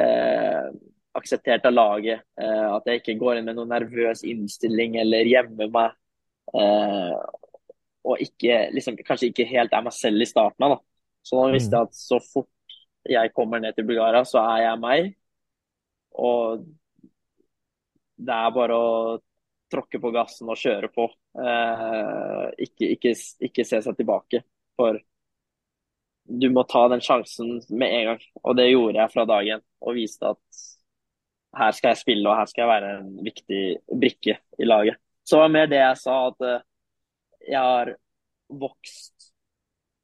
[0.00, 0.72] uh,
[1.16, 2.22] akseptert av laget.
[2.36, 5.96] at jeg ikke går inn med noen nervøs innstilling eller gjemmer meg.
[8.08, 10.78] og ikke, liksom, kanskje ikke helt er meg selv i starten av.
[11.26, 12.76] Så nå visste jeg at så fort
[13.08, 15.10] jeg kommer ned til Bulgaria, så er jeg meg.
[16.18, 16.64] Og
[18.18, 18.92] det er bare å
[19.72, 21.06] tråkke på gassen og kjøre på.
[21.38, 23.14] Eh, ikke, ikke,
[23.48, 24.42] ikke, se seg tilbake.
[24.78, 24.98] For
[26.28, 28.26] du må ta den sjansen med en gang.
[28.42, 29.64] Og det gjorde jeg fra dagen.
[29.84, 30.64] Og viste at
[31.56, 34.98] her skal jeg spille, og her skal jeg være en viktig brikke i laget.
[35.24, 36.64] Så var mer det jeg sa, at eh,
[37.48, 37.92] jeg har
[38.48, 39.32] vokst,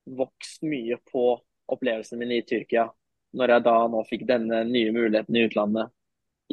[0.05, 1.26] vokst mye på
[1.72, 2.88] opplevelsen min i Tyrkia.
[3.34, 5.92] Når jeg da nå fikk denne nye muligheten i utlandet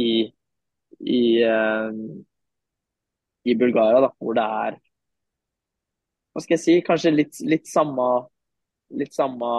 [0.01, 0.13] i,
[0.99, 1.91] i, uh,
[3.43, 4.79] i Bulgaria, da, hvor det er
[6.31, 6.75] Hva skal jeg si?
[6.87, 8.07] Kanskje litt, litt samme,
[8.97, 9.51] litt samme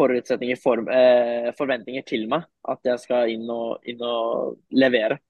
[0.00, 2.48] forutsetninger, for, eh, forventninger til meg.
[2.68, 5.20] At jeg skal inn og, inn og levere.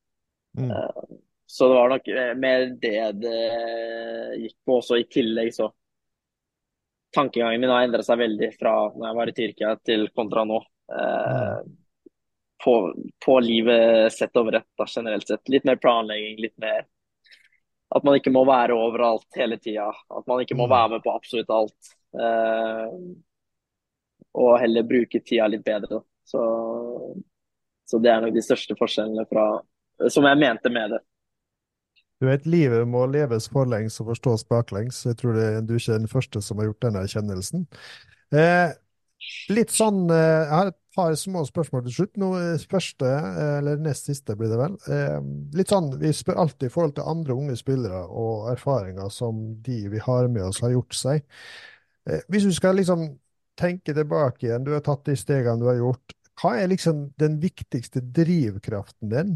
[0.58, 0.70] Mm.
[0.70, 1.18] Eh,
[1.50, 3.38] så det var nok eh, mer det det
[4.38, 4.78] gikk på.
[4.78, 5.72] Også i tillegg så
[7.12, 10.60] tankegangen min har endret seg veldig fra når jeg var i Tyrkia til kontra nå.
[10.94, 11.58] Eh,
[12.64, 12.74] på,
[13.24, 15.48] på, livet sett over ett, da, generelt sett.
[15.48, 16.84] Litt mer planlegging, litt mer
[17.90, 19.88] At man ikke må være overalt hele tida.
[19.90, 20.70] At man ikke må mm.
[20.70, 21.94] være med på absolutt alt.
[22.14, 22.92] Eh,
[24.38, 26.02] og heller bruke tida litt bedre.
[26.26, 26.40] Så,
[27.88, 29.46] så det er nok de største forskjellene fra,
[30.12, 31.00] som jeg mente med det.
[32.20, 35.00] Du vet, livet må leves forlengs og forstås baklengs.
[35.08, 37.64] Jeg tror det, du er ikke den første som har gjort denne erkjennelsen.
[38.36, 38.74] Eh,
[39.56, 42.12] litt sånn, eh, Jeg har et par små spørsmål til slutt.
[42.20, 44.76] Nå, eh, første, eh, eller nest siste blir det vel.
[44.92, 45.20] Eh,
[45.56, 49.88] litt sånn, Vi spør alltid i forhold til andre unge spillere og erfaringer som de
[49.88, 51.22] vi har med oss, har gjort seg.
[52.06, 53.18] Eh, hvis du skal liksom
[53.60, 56.16] tenke tilbake igjen, du har tatt de stegene du har gjort.
[56.40, 59.34] Hva er liksom den viktigste drivkraften din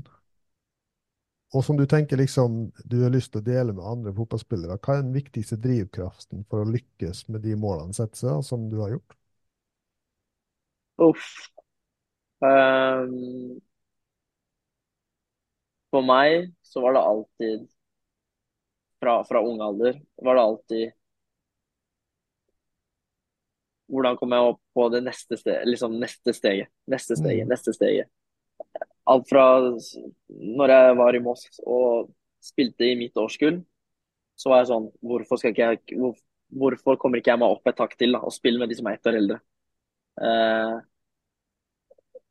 [1.55, 4.97] og som du tenker liksom du har lyst til å dele med andre fotballspillere, hva
[4.97, 8.97] er den viktigste drivkraften for å lykkes med de målene sette seg, som du har
[8.97, 9.15] gjort?
[11.05, 11.29] Uff.
[12.43, 13.61] Um,
[15.95, 17.65] for meg så var det alltid
[18.99, 20.85] fra, fra ung alder var det alltid
[23.93, 25.67] Hvordan kommer jeg opp på det neste steget?
[25.69, 27.51] Liksom neste steget, neste steget, mm.
[27.53, 28.11] neste steget
[29.11, 29.47] alt fra
[30.29, 32.13] når jeg var i Moss og
[32.45, 33.61] spilte i mitt årskull,
[34.37, 36.17] så var jeg sånn Hvorfor, skal ikke jeg, hvor,
[36.53, 38.89] hvorfor kommer ikke jeg meg opp et takk til da, og spille med de som
[38.91, 39.39] er ett år eldre?
[40.21, 40.75] Eh,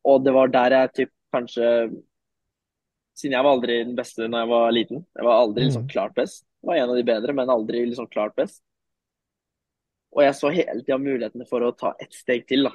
[0.10, 1.70] og det var der jeg typ, kanskje
[3.18, 5.02] siden jeg var aldri den beste når jeg var liten.
[5.16, 5.90] Jeg var aldri liksom Mm.
[5.94, 6.44] klart best.
[6.64, 8.64] Jeg var en av de bedre, men aldri liksom klart best.
[10.14, 12.74] Og jeg så hele tida mulighetene for å ta ett steg til, da.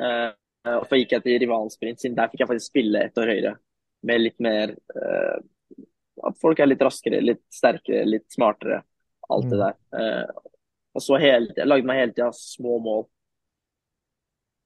[0.00, 0.32] Uh,
[0.76, 3.32] og så gikk jeg til rivalen sprint, siden der fikk jeg faktisk spille ett år
[3.32, 3.54] høyere.
[4.08, 5.38] Med litt mer uh,
[6.28, 8.82] At folk er litt raskere, litt sterkere, litt smartere.
[9.30, 9.62] Alt det Mm.
[9.64, 9.76] der.
[9.96, 10.50] Uh,
[10.98, 13.04] og så hele, jeg lagde meg hele tida små mål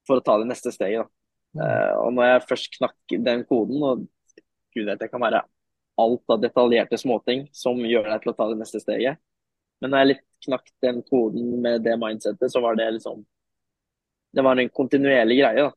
[0.09, 1.11] for å ta det neste steget, da.
[1.55, 1.99] Mm.
[2.01, 4.07] Og når jeg først knakk den koden, og
[4.75, 5.45] gud vet det kan være
[6.03, 9.21] alt av detaljerte småting som gjør deg til å ta det neste steget,
[9.81, 13.25] men når jeg litt knakk den koden med det mindsettet, så var det liksom
[14.35, 15.73] Det var en kontinuerlig greie, da.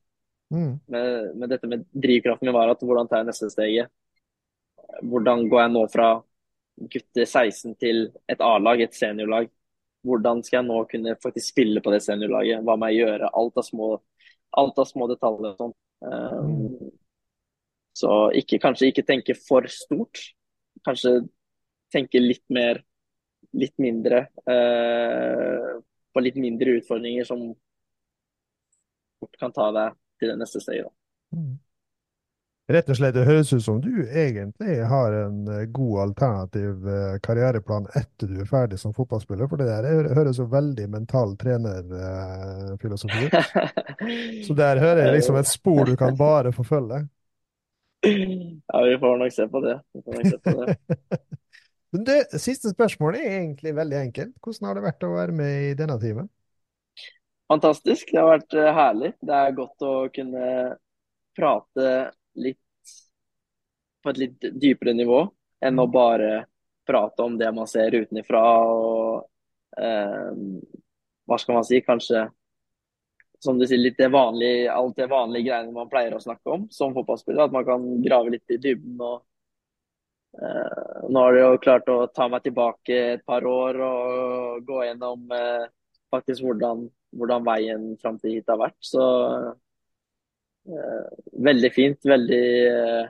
[0.50, 0.80] Mm.
[0.88, 3.92] Med, med dette med drivkraften min var at hvordan tar jeg neste steget?
[5.04, 6.08] Hvordan går jeg nå fra
[6.78, 9.52] gutter 16 til et A-lag, et seniorlag?
[10.08, 12.64] Hvordan skal jeg nå kunne faktisk spille på det seniorlaget?
[12.66, 13.32] Hva må jeg gjøre?
[13.42, 13.92] Alt av små,
[14.62, 15.76] alt av små detaljer og sånn.
[16.08, 16.92] Um,
[17.98, 20.22] så ikke, kanskje ikke tenke for stort.
[20.86, 21.20] Kanskje
[21.94, 22.84] tenke litt mer,
[23.54, 24.28] litt mindre.
[24.50, 25.78] uh,
[26.18, 27.42] på litt mindre utfordringer som
[29.20, 30.90] fort kan ta deg til det neste steget.
[31.36, 31.60] Mm.
[32.74, 37.14] Rett og slett, det høres ut som du egentlig har en eh, god alternativ eh,
[37.24, 43.30] karriereplan etter du er ferdig som fotballspiller, for det der høres jo veldig mental trenerfilosofi
[43.30, 43.38] ut.
[44.50, 47.06] Så der hører jeg liksom et spor du kan bare forfølge.
[48.04, 49.80] Ja, vi får nok se på det.
[49.94, 50.78] Vi får nok se på det.
[51.96, 54.34] Men det siste spørsmålet er egentlig veldig enkelt.
[54.44, 56.28] Hvordan har det vært å være med i denne timen?
[57.48, 58.12] Fantastisk.
[58.12, 59.14] Det har vært eh, herlig.
[59.24, 60.48] Det er godt å kunne
[61.38, 61.92] prate
[62.44, 62.60] litt
[64.04, 65.22] på et litt dypere nivå
[65.66, 66.46] enn å bare
[66.88, 70.34] prate om det man ser utenfra og eh,
[71.28, 72.28] hva skal man si, kanskje
[73.44, 76.68] som du sier, litt det vanlige, alt det vanlige greiene man pleier å snakke om
[76.74, 77.46] som fotballspiller.
[77.46, 78.98] At man kan grave litt i dybden.
[78.98, 79.22] og
[80.38, 85.32] Nå har det jo klart å ta meg tilbake et par år og gå gjennom
[85.34, 85.66] eh,
[86.14, 86.84] faktisk hvordan,
[87.18, 88.78] hvordan veien fram til hit har vært.
[88.86, 89.04] Så
[90.70, 91.08] eh,
[91.50, 92.00] veldig fint.
[92.06, 93.10] Veldig eh,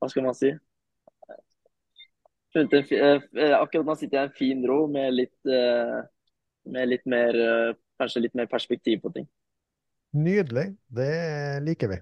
[0.00, 0.54] Hva skal man si?
[2.54, 5.96] Eh, akkurat nå sitter jeg i en fin ro med litt, eh,
[6.70, 9.26] med litt mer eh, Kanskje litt mer perspektiv på ting.
[10.18, 10.64] Nydelig.
[10.90, 11.98] Det liker vi.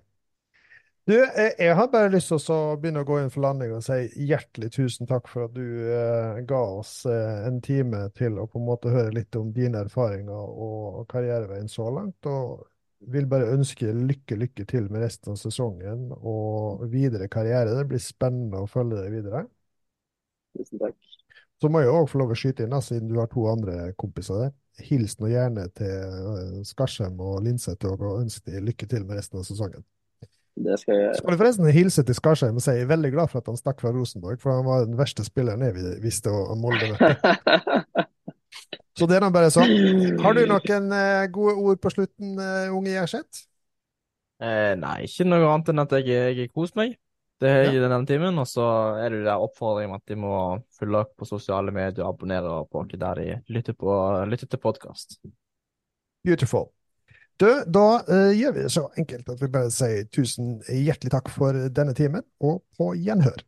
[1.04, 3.82] Du, eh, jeg har bare lyst til å begynne å gå inn for landing og
[3.82, 8.46] si hjertelig tusen takk for at du eh, ga oss eh, en time til å
[8.46, 12.30] på en måte høre litt om dine erfaringer og karriereveien så langt.
[12.30, 12.68] Og
[13.10, 17.74] vil bare ønske lykke, lykke til med resten av sesongen og videre karriere.
[17.74, 19.42] Det blir spennende å følge deg videre.
[20.54, 20.94] Tusen takk.
[21.62, 23.92] Så må jeg òg få lov å skyte inn, da, siden du har to andre
[23.98, 24.54] kompiser der.
[24.82, 29.18] Hils nå gjerne til eh, Skarsheim og Linseth og og ønsk dem lykke til med
[29.18, 29.82] resten av sesongen.
[30.52, 31.18] Det skal jeg gjøre.
[31.18, 33.58] Skal du forresten hilse til Skarsheim og si jeg er veldig glad for at han
[33.60, 38.08] stakk fra Rosenborg, for han var den verste spilleren jeg visste å Molde møtte.
[38.98, 39.70] Så det er da bare sånn.
[40.20, 43.46] Har du noen eh, gode ord på slutten, eh, unge Gjerseth?
[44.42, 46.98] Eh, nei, ikke noe annet enn at jeg, jeg koser meg.
[47.42, 48.36] Det er jeg i denne timen.
[48.38, 48.66] Og så
[49.00, 50.34] er det jo der oppfordringen om at de må
[50.76, 53.96] følge opp på sosiale medier og abonnere på oss der de lytter, på,
[54.28, 55.18] lytter til podkast.
[56.22, 56.70] Beautiful.
[57.42, 61.30] Du, da uh, gjør vi det så enkelt at vi bare sier tusen hjertelig takk
[61.34, 63.42] for denne timen, og på gjenhør.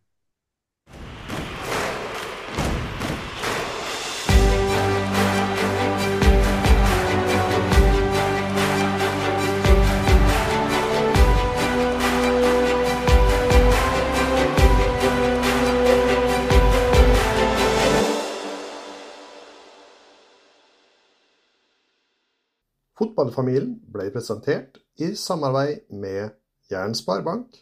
[23.05, 26.31] Fotballfamilien ble presentert i samarbeid med
[26.71, 27.59] Jæren Sparebank